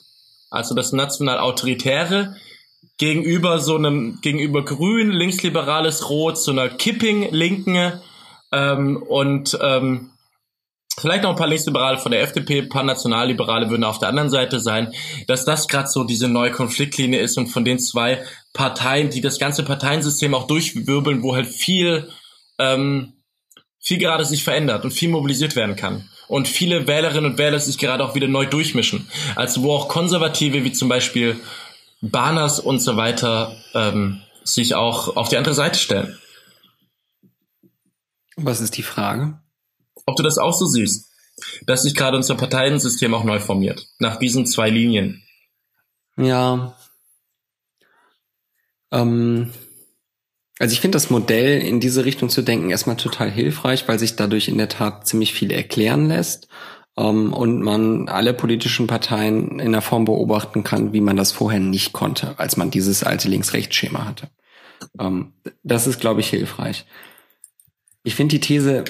[0.50, 2.34] also das national-autoritäre,
[2.98, 8.00] gegenüber so einem, gegenüber grün, linksliberales Rot, so einer Kipping-Linken
[8.52, 10.10] ähm, und ähm,
[11.00, 14.30] vielleicht noch ein paar Linksliberale von der FDP, ein paar Nationalliberale würden auf der anderen
[14.30, 14.92] Seite sein,
[15.28, 18.22] dass das gerade so diese neue Konfliktlinie ist und von den zwei
[18.52, 22.08] Parteien, die das ganze Parteiensystem auch durchwirbeln, wo halt viel,
[22.58, 23.12] ähm,
[23.78, 26.08] viel gerade sich verändert und viel mobilisiert werden kann.
[26.26, 29.08] Und viele Wählerinnen und Wähler sich gerade auch wieder neu durchmischen.
[29.34, 31.40] Also wo auch Konservative wie zum Beispiel
[32.00, 36.18] Bahners und so weiter ähm, sich auch auf die andere Seite stellen.
[38.36, 39.40] Was ist die Frage?
[40.06, 41.10] Ob du das auch so siehst,
[41.66, 45.22] dass sich gerade unser Parteiensystem auch neu formiert, nach diesen zwei Linien.
[46.16, 46.76] Ja.
[48.90, 49.52] Ähm,
[50.60, 54.16] Also ich finde das Modell in diese Richtung zu denken erstmal total hilfreich, weil sich
[54.16, 56.48] dadurch in der Tat ziemlich viel erklären lässt
[56.98, 61.60] ähm, und man alle politischen Parteien in der Form beobachten kann, wie man das vorher
[61.60, 64.28] nicht konnte, als man dieses alte Links-Rechts-Schema hatte.
[64.98, 65.32] Ähm,
[65.62, 66.86] das ist, glaube ich, hilfreich.
[68.02, 68.84] Ich finde die These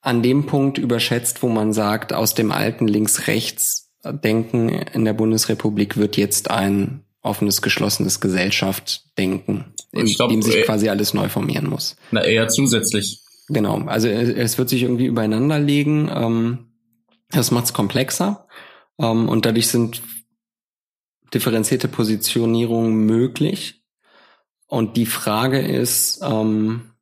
[0.00, 6.16] an dem Punkt überschätzt, wo man sagt, aus dem alten Links-Rechts-Denken in der Bundesrepublik wird
[6.16, 11.96] jetzt ein offenes, geschlossenes Gesellschaft-Denken, in glaub, dem sich äh, quasi alles neu formieren muss.
[12.10, 13.20] Na, eher zusätzlich.
[13.48, 16.10] Genau, also es wird sich irgendwie übereinander legen.
[16.14, 16.69] Ähm,
[17.30, 18.46] das macht es komplexer
[18.98, 20.02] ähm, und dadurch sind
[21.32, 23.82] differenzierte Positionierungen möglich.
[24.66, 26.92] Und die Frage ist, ähm,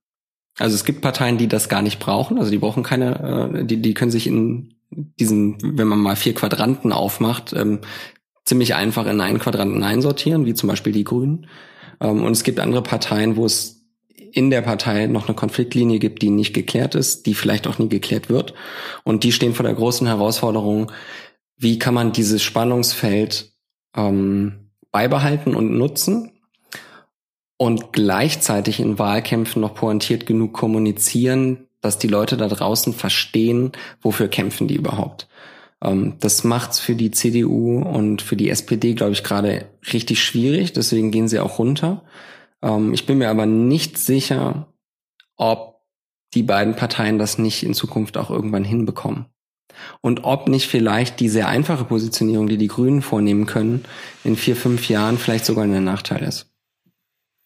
[0.58, 3.80] also es gibt Parteien, die das gar nicht brauchen, also die brauchen keine, äh, die,
[3.80, 7.80] die können sich in diesen, wenn man mal vier Quadranten aufmacht, ähm,
[8.44, 11.46] ziemlich einfach in einen Quadranten einsortieren, wie zum Beispiel die Grünen.
[12.00, 13.77] Ähm, und es gibt andere Parteien, wo es
[14.32, 17.88] in der Partei noch eine Konfliktlinie gibt, die nicht geklärt ist, die vielleicht auch nie
[17.88, 18.54] geklärt wird.
[19.04, 20.92] Und die stehen vor der großen Herausforderung,
[21.56, 23.52] wie kann man dieses Spannungsfeld
[23.96, 26.32] ähm, beibehalten und nutzen
[27.56, 34.28] und gleichzeitig in Wahlkämpfen noch pointiert genug kommunizieren, dass die Leute da draußen verstehen, wofür
[34.28, 35.28] kämpfen die überhaupt.
[35.82, 40.72] Ähm, das macht's für die CDU und für die SPD, glaube ich, gerade richtig schwierig.
[40.72, 42.02] Deswegen gehen sie auch runter.
[42.62, 44.72] Ähm, ich bin mir aber nicht sicher,
[45.36, 45.82] ob
[46.34, 49.26] die beiden Parteien das nicht in Zukunft auch irgendwann hinbekommen.
[50.00, 53.84] Und ob nicht vielleicht die sehr einfache Positionierung, die die Grünen vornehmen können,
[54.24, 56.52] in vier, fünf Jahren vielleicht sogar ein Nachteil ist.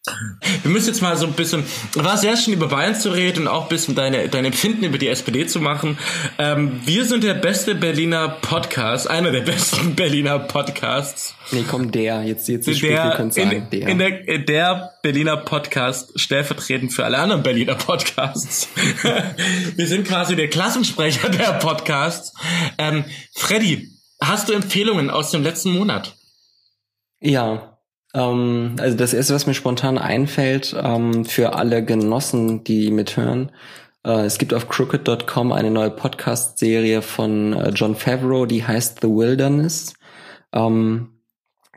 [0.04, 1.62] Wir müssen jetzt mal so ein bisschen,
[1.94, 4.98] war sehr schön über Bayern zu reden und auch ein bisschen deine, deine Empfinden über
[4.98, 5.96] die SPD zu machen.
[6.38, 11.36] Ähm, wir sind der beste Berliner Podcast, einer der besten Berliner Podcasts.
[11.52, 13.88] Nee, komm, der, jetzt, jetzt der, Spiel, sagen, in, der.
[13.88, 18.70] In der, der Berliner Podcast, stellvertretend für alle anderen Berliner Podcasts.
[19.76, 22.34] wir sind quasi der Klassensprecher der Podcasts.
[22.76, 23.04] Ähm,
[23.36, 23.88] Freddy,
[24.20, 26.16] hast du Empfehlungen aus dem letzten Monat?
[27.20, 27.71] Ja,
[28.14, 33.50] ähm, also das erste, was mir spontan einfällt, ähm, für alle Genossen, die mithören,
[34.04, 39.08] äh, es gibt auf crooked.com eine neue Podcast-Serie von äh, John Favreau, die heißt The
[39.08, 39.94] Wilderness.
[40.52, 41.08] Ähm,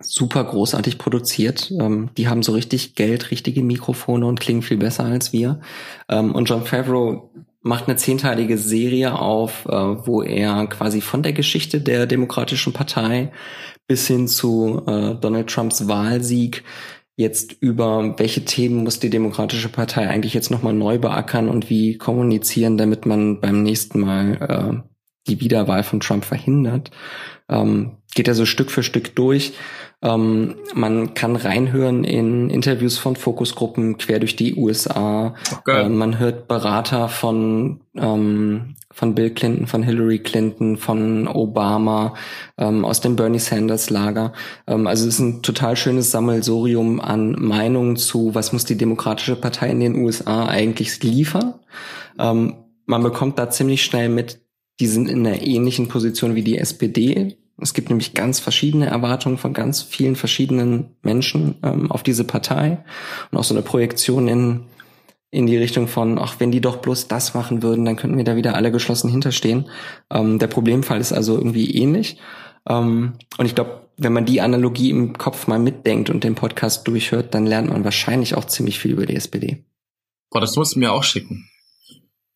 [0.02, 1.72] super großartig produziert.
[1.72, 5.62] Ähm, die haben so richtig Geld, richtige Mikrofone und klingen viel besser als wir.
[6.10, 7.30] Ähm, und John Favreau
[7.62, 13.32] macht eine zehnteilige Serie auf, äh, wo er quasi von der Geschichte der Demokratischen Partei
[13.88, 16.64] bis hin zu äh, Donald Trumps Wahlsieg
[17.18, 21.98] jetzt über welche Themen muss die Demokratische Partei eigentlich jetzt nochmal neu beackern und wie
[21.98, 24.90] kommunizieren, damit man beim nächsten Mal äh,
[25.28, 26.92] die Wiederwahl von Trump verhindert.
[27.50, 29.54] Ähm, geht er so Stück für Stück durch.
[30.02, 35.36] Ähm, man kann reinhören in Interviews von Fokusgruppen quer durch die USA.
[35.52, 35.84] Okay.
[35.84, 42.14] Äh, man hört Berater von ähm, von Bill Clinton, von Hillary Clinton, von Obama,
[42.58, 44.32] ähm, aus dem Bernie Sanders Lager.
[44.68, 49.36] Ähm, also es ist ein total schönes Sammelsurium an Meinungen zu, was muss die Demokratische
[49.36, 51.56] Partei in den USA eigentlich liefern.
[52.18, 52.56] Ähm,
[52.86, 54.40] man bekommt da ziemlich schnell mit,
[54.80, 57.38] die sind in einer ähnlichen Position wie die SPD.
[57.62, 62.84] Es gibt nämlich ganz verschiedene Erwartungen von ganz vielen verschiedenen Menschen ähm, auf diese Partei
[63.32, 64.66] und auch so eine Projektion in
[65.36, 68.24] in die Richtung von, ach, wenn die doch bloß das machen würden, dann könnten wir
[68.24, 69.70] da wieder alle geschlossen hinterstehen.
[70.10, 72.18] Ähm, der Problemfall ist also irgendwie ähnlich.
[72.70, 76.88] Ähm, und ich glaube, wenn man die Analogie im Kopf mal mitdenkt und den Podcast
[76.88, 79.66] durchhört, dann lernt man wahrscheinlich auch ziemlich viel über die SPD.
[80.30, 81.50] Boah, das musst du mir auch schicken.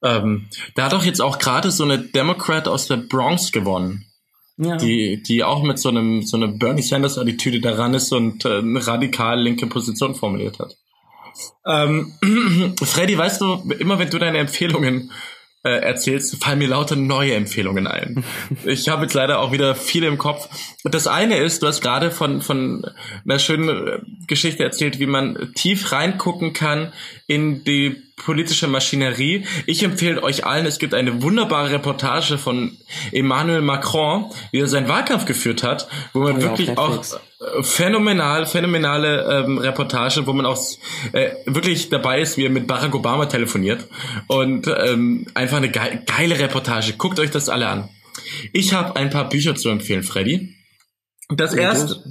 [0.03, 4.08] Ähm, da hat doch jetzt auch gerade so eine Democrat aus der Bronx gewonnen.
[4.61, 4.75] Ja.
[4.75, 8.57] Die, die auch mit so einem, so einer Bernie Sanders Attitüde daran ist und äh,
[8.57, 10.75] eine radikal linke Position formuliert hat.
[11.65, 12.13] Ähm,
[12.83, 15.11] Freddy, weißt du, immer wenn du deine Empfehlungen
[15.63, 18.23] äh, erzählst, fallen mir lauter neue Empfehlungen ein.
[18.65, 20.47] ich habe jetzt leider auch wieder viele im Kopf.
[20.85, 22.85] Das eine ist, du hast gerade von, von
[23.25, 26.93] einer schönen äh, Geschichte erzählt, wie man tief reingucken kann
[27.27, 29.45] in die politische Maschinerie.
[29.65, 32.77] Ich empfehle euch allen, es gibt eine wunderbare Reportage von
[33.11, 37.03] Emmanuel Macron, wie er seinen Wahlkampf geführt hat, wo man oh, wirklich auch
[37.61, 40.61] phänomenal, phänomenale ähm, Reportage, wo man auch
[41.13, 43.87] äh, wirklich dabei ist, wie er mit Barack Obama telefoniert
[44.27, 46.93] und ähm, einfach eine ge geile Reportage.
[46.97, 47.89] Guckt euch das alle an.
[48.51, 50.58] Ich habe ein paar Bücher zu empfehlen, Freddy.
[51.35, 52.03] Das erste,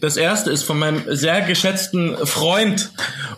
[0.00, 2.92] das erste ist von meinem sehr geschätzten Freund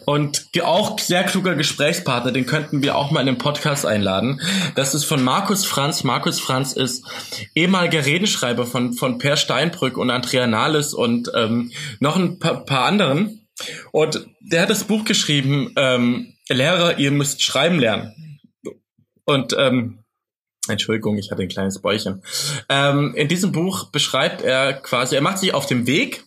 [0.04, 4.42] und auch sehr kluger Gesprächspartner, den könnten wir auch mal in den Podcast einladen.
[4.74, 6.04] Das ist von Markus Franz.
[6.04, 7.06] Markus Franz ist
[7.54, 12.84] ehemaliger Redenschreiber von, von Per Steinbrück und Andrea Nahles und ähm, noch ein paar, paar
[12.84, 13.46] anderen.
[13.90, 18.38] Und der hat das Buch geschrieben, ähm, Lehrer, ihr müsst schreiben lernen.
[19.24, 20.01] Und ähm,
[20.68, 22.22] Entschuldigung, ich hatte ein kleines Bäuchchen.
[22.68, 26.24] Ähm, in diesem Buch beschreibt er quasi, er macht sich auf dem Weg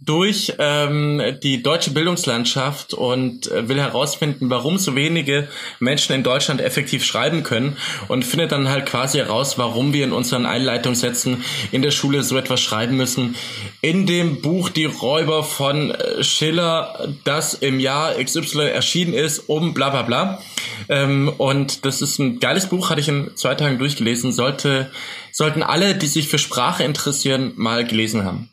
[0.00, 5.48] durch ähm, die deutsche Bildungslandschaft und äh, will herausfinden, warum so wenige
[5.80, 7.76] Menschen in Deutschland effektiv schreiben können
[8.08, 12.36] und findet dann halt quasi heraus, warum wir in unseren Einleitungssätzen in der Schule so
[12.36, 13.36] etwas schreiben müssen.
[13.80, 19.72] In dem Buch Die Räuber von äh, Schiller, das im Jahr XY erschienen ist, um
[19.72, 20.42] bla bla bla.
[20.88, 24.90] Ähm, und das ist ein geiles Buch, hatte ich in zwei Tagen durchgelesen, sollte,
[25.32, 28.50] sollten alle, die sich für Sprache interessieren, mal gelesen haben.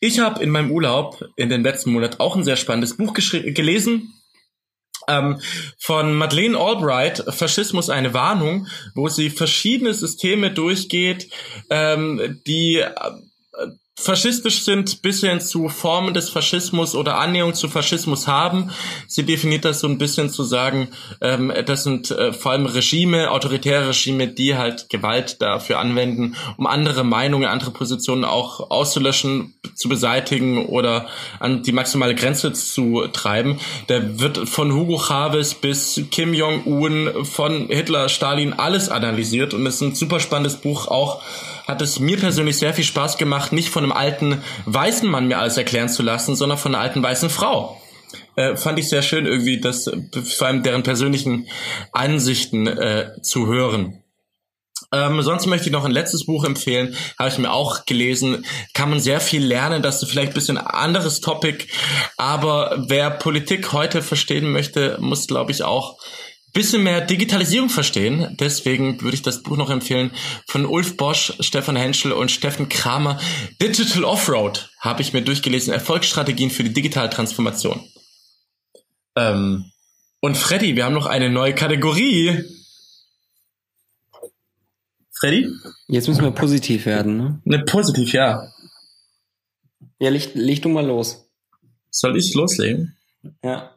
[0.00, 4.14] Ich habe in meinem Urlaub in den letzten Monat auch ein sehr spannendes Buch gelesen.
[5.08, 5.40] Ähm,
[5.78, 11.30] von Madeleine Albright, Faschismus eine Warnung, wo sie verschiedene Systeme durchgeht,
[11.70, 12.84] ähm, die
[14.00, 18.70] faschistisch sind, bis hin zu Formen des Faschismus oder Annäherung zu Faschismus haben.
[19.06, 20.88] Sie definiert das so ein bisschen zu sagen,
[21.20, 26.66] ähm, das sind äh, vor allem Regime, autoritäre Regime, die halt Gewalt dafür anwenden, um
[26.66, 33.58] andere Meinungen, andere Positionen auch auszulöschen, zu beseitigen oder an die maximale Grenze zu treiben.
[33.88, 39.76] Der wird von Hugo Chavez bis Kim Jong-un, von Hitler, Stalin alles analysiert und es
[39.76, 41.22] ist ein super spannendes Buch auch
[41.70, 45.38] hat es mir persönlich sehr viel Spaß gemacht, nicht von einem alten weißen Mann mir
[45.38, 47.80] alles erklären zu lassen, sondern von einer alten weißen Frau.
[48.36, 49.90] Äh, fand ich sehr schön irgendwie, das
[50.24, 51.48] vor allem deren persönlichen
[51.92, 54.02] Ansichten äh, zu hören.
[54.92, 58.44] Ähm, sonst möchte ich noch ein letztes Buch empfehlen, habe ich mir auch gelesen.
[58.74, 61.66] Kann man sehr viel lernen, das ist vielleicht ein bisschen anderes Topic,
[62.16, 65.96] aber wer Politik heute verstehen möchte, muss, glaube ich, auch
[66.52, 68.36] bisschen mehr Digitalisierung verstehen.
[68.38, 70.10] Deswegen würde ich das Buch noch empfehlen
[70.46, 73.18] von Ulf Bosch, Stefan Henschel und Steffen Kramer.
[73.60, 75.72] Digital Offroad habe ich mir durchgelesen.
[75.72, 77.80] Erfolgsstrategien für die digitale Transformation.
[79.16, 79.70] Ähm,
[80.20, 82.44] und Freddy, wir haben noch eine neue Kategorie.
[85.12, 85.48] Freddy?
[85.88, 87.40] Jetzt müssen wir positiv werden, ne?
[87.44, 88.50] Ne, positiv, ja.
[89.98, 91.26] Ja, leg, leg du mal los.
[91.90, 92.96] Soll ich loslegen?
[93.44, 93.74] Ja.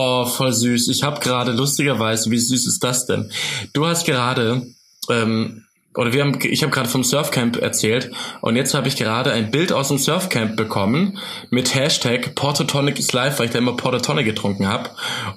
[0.00, 0.86] Oh, voll süß.
[0.90, 3.32] Ich habe gerade lustigerweise, wie süß ist das denn?
[3.72, 4.64] Du hast gerade
[5.10, 5.64] ähm,
[5.96, 9.50] oder wir haben, ich habe gerade vom Surfcamp erzählt und jetzt habe ich gerade ein
[9.50, 11.18] Bild aus dem Surfcamp bekommen
[11.50, 14.90] mit Hashtag Portotonic is live, weil ich da immer Portotonic getrunken habe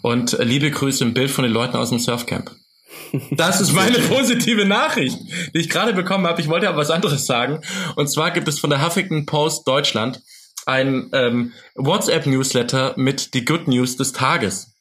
[0.04, 2.52] und liebe Grüße im Bild von den Leuten aus dem Surfcamp.
[3.32, 5.18] Das ist meine positive Nachricht,
[5.56, 6.40] die ich gerade bekommen habe.
[6.40, 7.62] Ich wollte aber was anderes sagen.
[7.96, 10.22] Und zwar gibt es von der Huffington Post Deutschland
[10.66, 14.76] ein ähm, WhatsApp-Newsletter mit die Good News des Tages,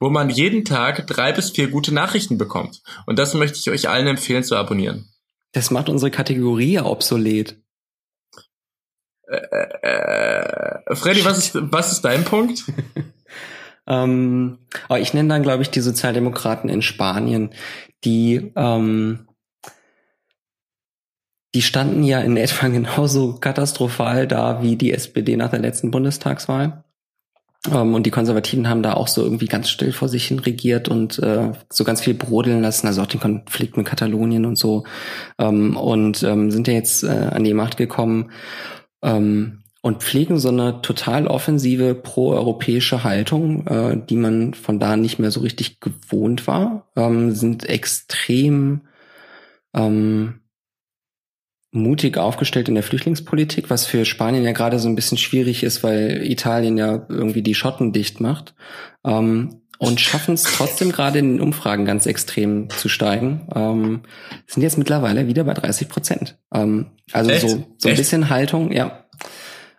[0.00, 2.82] wo man jeden Tag drei bis vier gute Nachrichten bekommt.
[3.06, 5.08] Und das möchte ich euch allen empfehlen zu abonnieren.
[5.52, 7.56] Das macht unsere Kategorie ja obsolet.
[9.28, 9.36] Äh,
[9.82, 12.64] äh, Freddy, was ist, was ist dein Punkt?
[13.86, 17.50] ähm, aber ich nenne dann, glaube ich, die Sozialdemokraten in Spanien,
[18.04, 19.26] die ähm,
[21.56, 26.84] die standen ja in etwa genauso katastrophal da wie die SPD nach der letzten Bundestagswahl.
[27.72, 30.90] Ähm, und die Konservativen haben da auch so irgendwie ganz still vor sich hin regiert
[30.90, 34.84] und äh, so ganz viel brodeln lassen, also auch den Konflikt mit Katalonien und so.
[35.38, 38.32] Ähm, und ähm, sind ja jetzt äh, an die Macht gekommen
[39.02, 45.18] ähm, und pflegen so eine total offensive proeuropäische Haltung, äh, die man von da nicht
[45.18, 48.82] mehr so richtig gewohnt war, ähm, sind extrem
[49.74, 50.40] ähm,
[51.76, 55.82] mutig aufgestellt in der Flüchtlingspolitik, was für Spanien ja gerade so ein bisschen schwierig ist,
[55.82, 58.54] weil Italien ja irgendwie die Schotten dicht macht.
[59.04, 63.46] Ähm, und schaffen es trotzdem gerade in den Umfragen ganz extrem zu steigen.
[63.54, 64.02] Ähm,
[64.46, 66.38] sind jetzt mittlerweile wieder bei 30 Prozent.
[66.52, 67.42] Ähm, also Echt?
[67.42, 67.98] so, so ein Echt?
[67.98, 69.04] bisschen Haltung, ja.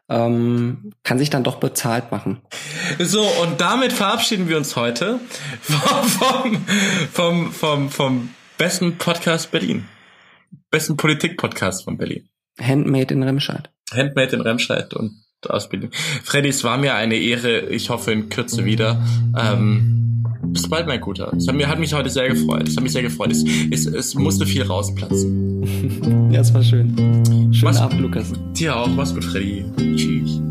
[0.10, 2.42] Ähm, kann sich dann doch bezahlt machen.
[3.00, 5.20] So, und damit verabschieden wir uns heute
[5.62, 6.66] vom, vom,
[7.12, 9.86] vom, vom, vom besten Podcast Berlin
[10.70, 12.30] besten Politik-Podcast von Berlin.
[12.60, 13.70] Handmade in Remscheid.
[13.92, 15.92] Handmade in Remscheid und Ausbildung.
[16.24, 17.70] Freddy, es war mir eine Ehre.
[17.70, 19.02] Ich hoffe in Kürze wieder.
[19.38, 21.32] Ähm, bis bald, mein Guter.
[21.34, 22.68] Es hat, mir, hat mich heute sehr gefreut.
[22.68, 23.32] Es hat mich sehr gefreut.
[23.32, 26.32] Es, es, es musste viel rausplatzen.
[26.32, 26.96] ja, es war schön.
[26.96, 28.34] Schönen Mach's, Abend, Lukas.
[28.54, 28.88] Dir auch.
[28.88, 29.66] Mach's gut, Freddy.
[29.96, 30.42] Tschüss.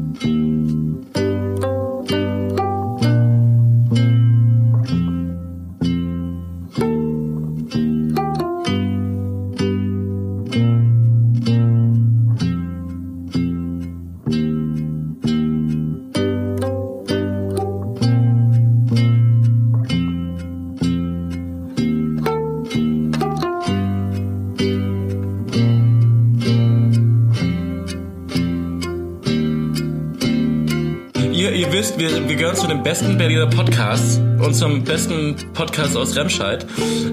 [31.77, 36.65] Wisst, wir, wir gehören zu den besten Berliner Podcasts und zum besten Podcast aus Remscheid.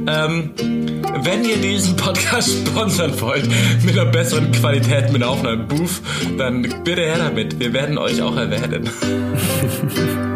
[0.08, 0.52] Ähm,
[1.22, 3.46] wenn ihr diesen Podcast sponsern wollt,
[3.84, 6.02] mit einer besseren Qualität, mit einer Aufnahme Booth,
[6.38, 7.60] dann bitte her damit.
[7.60, 8.90] Wir werden euch auch erwähnen.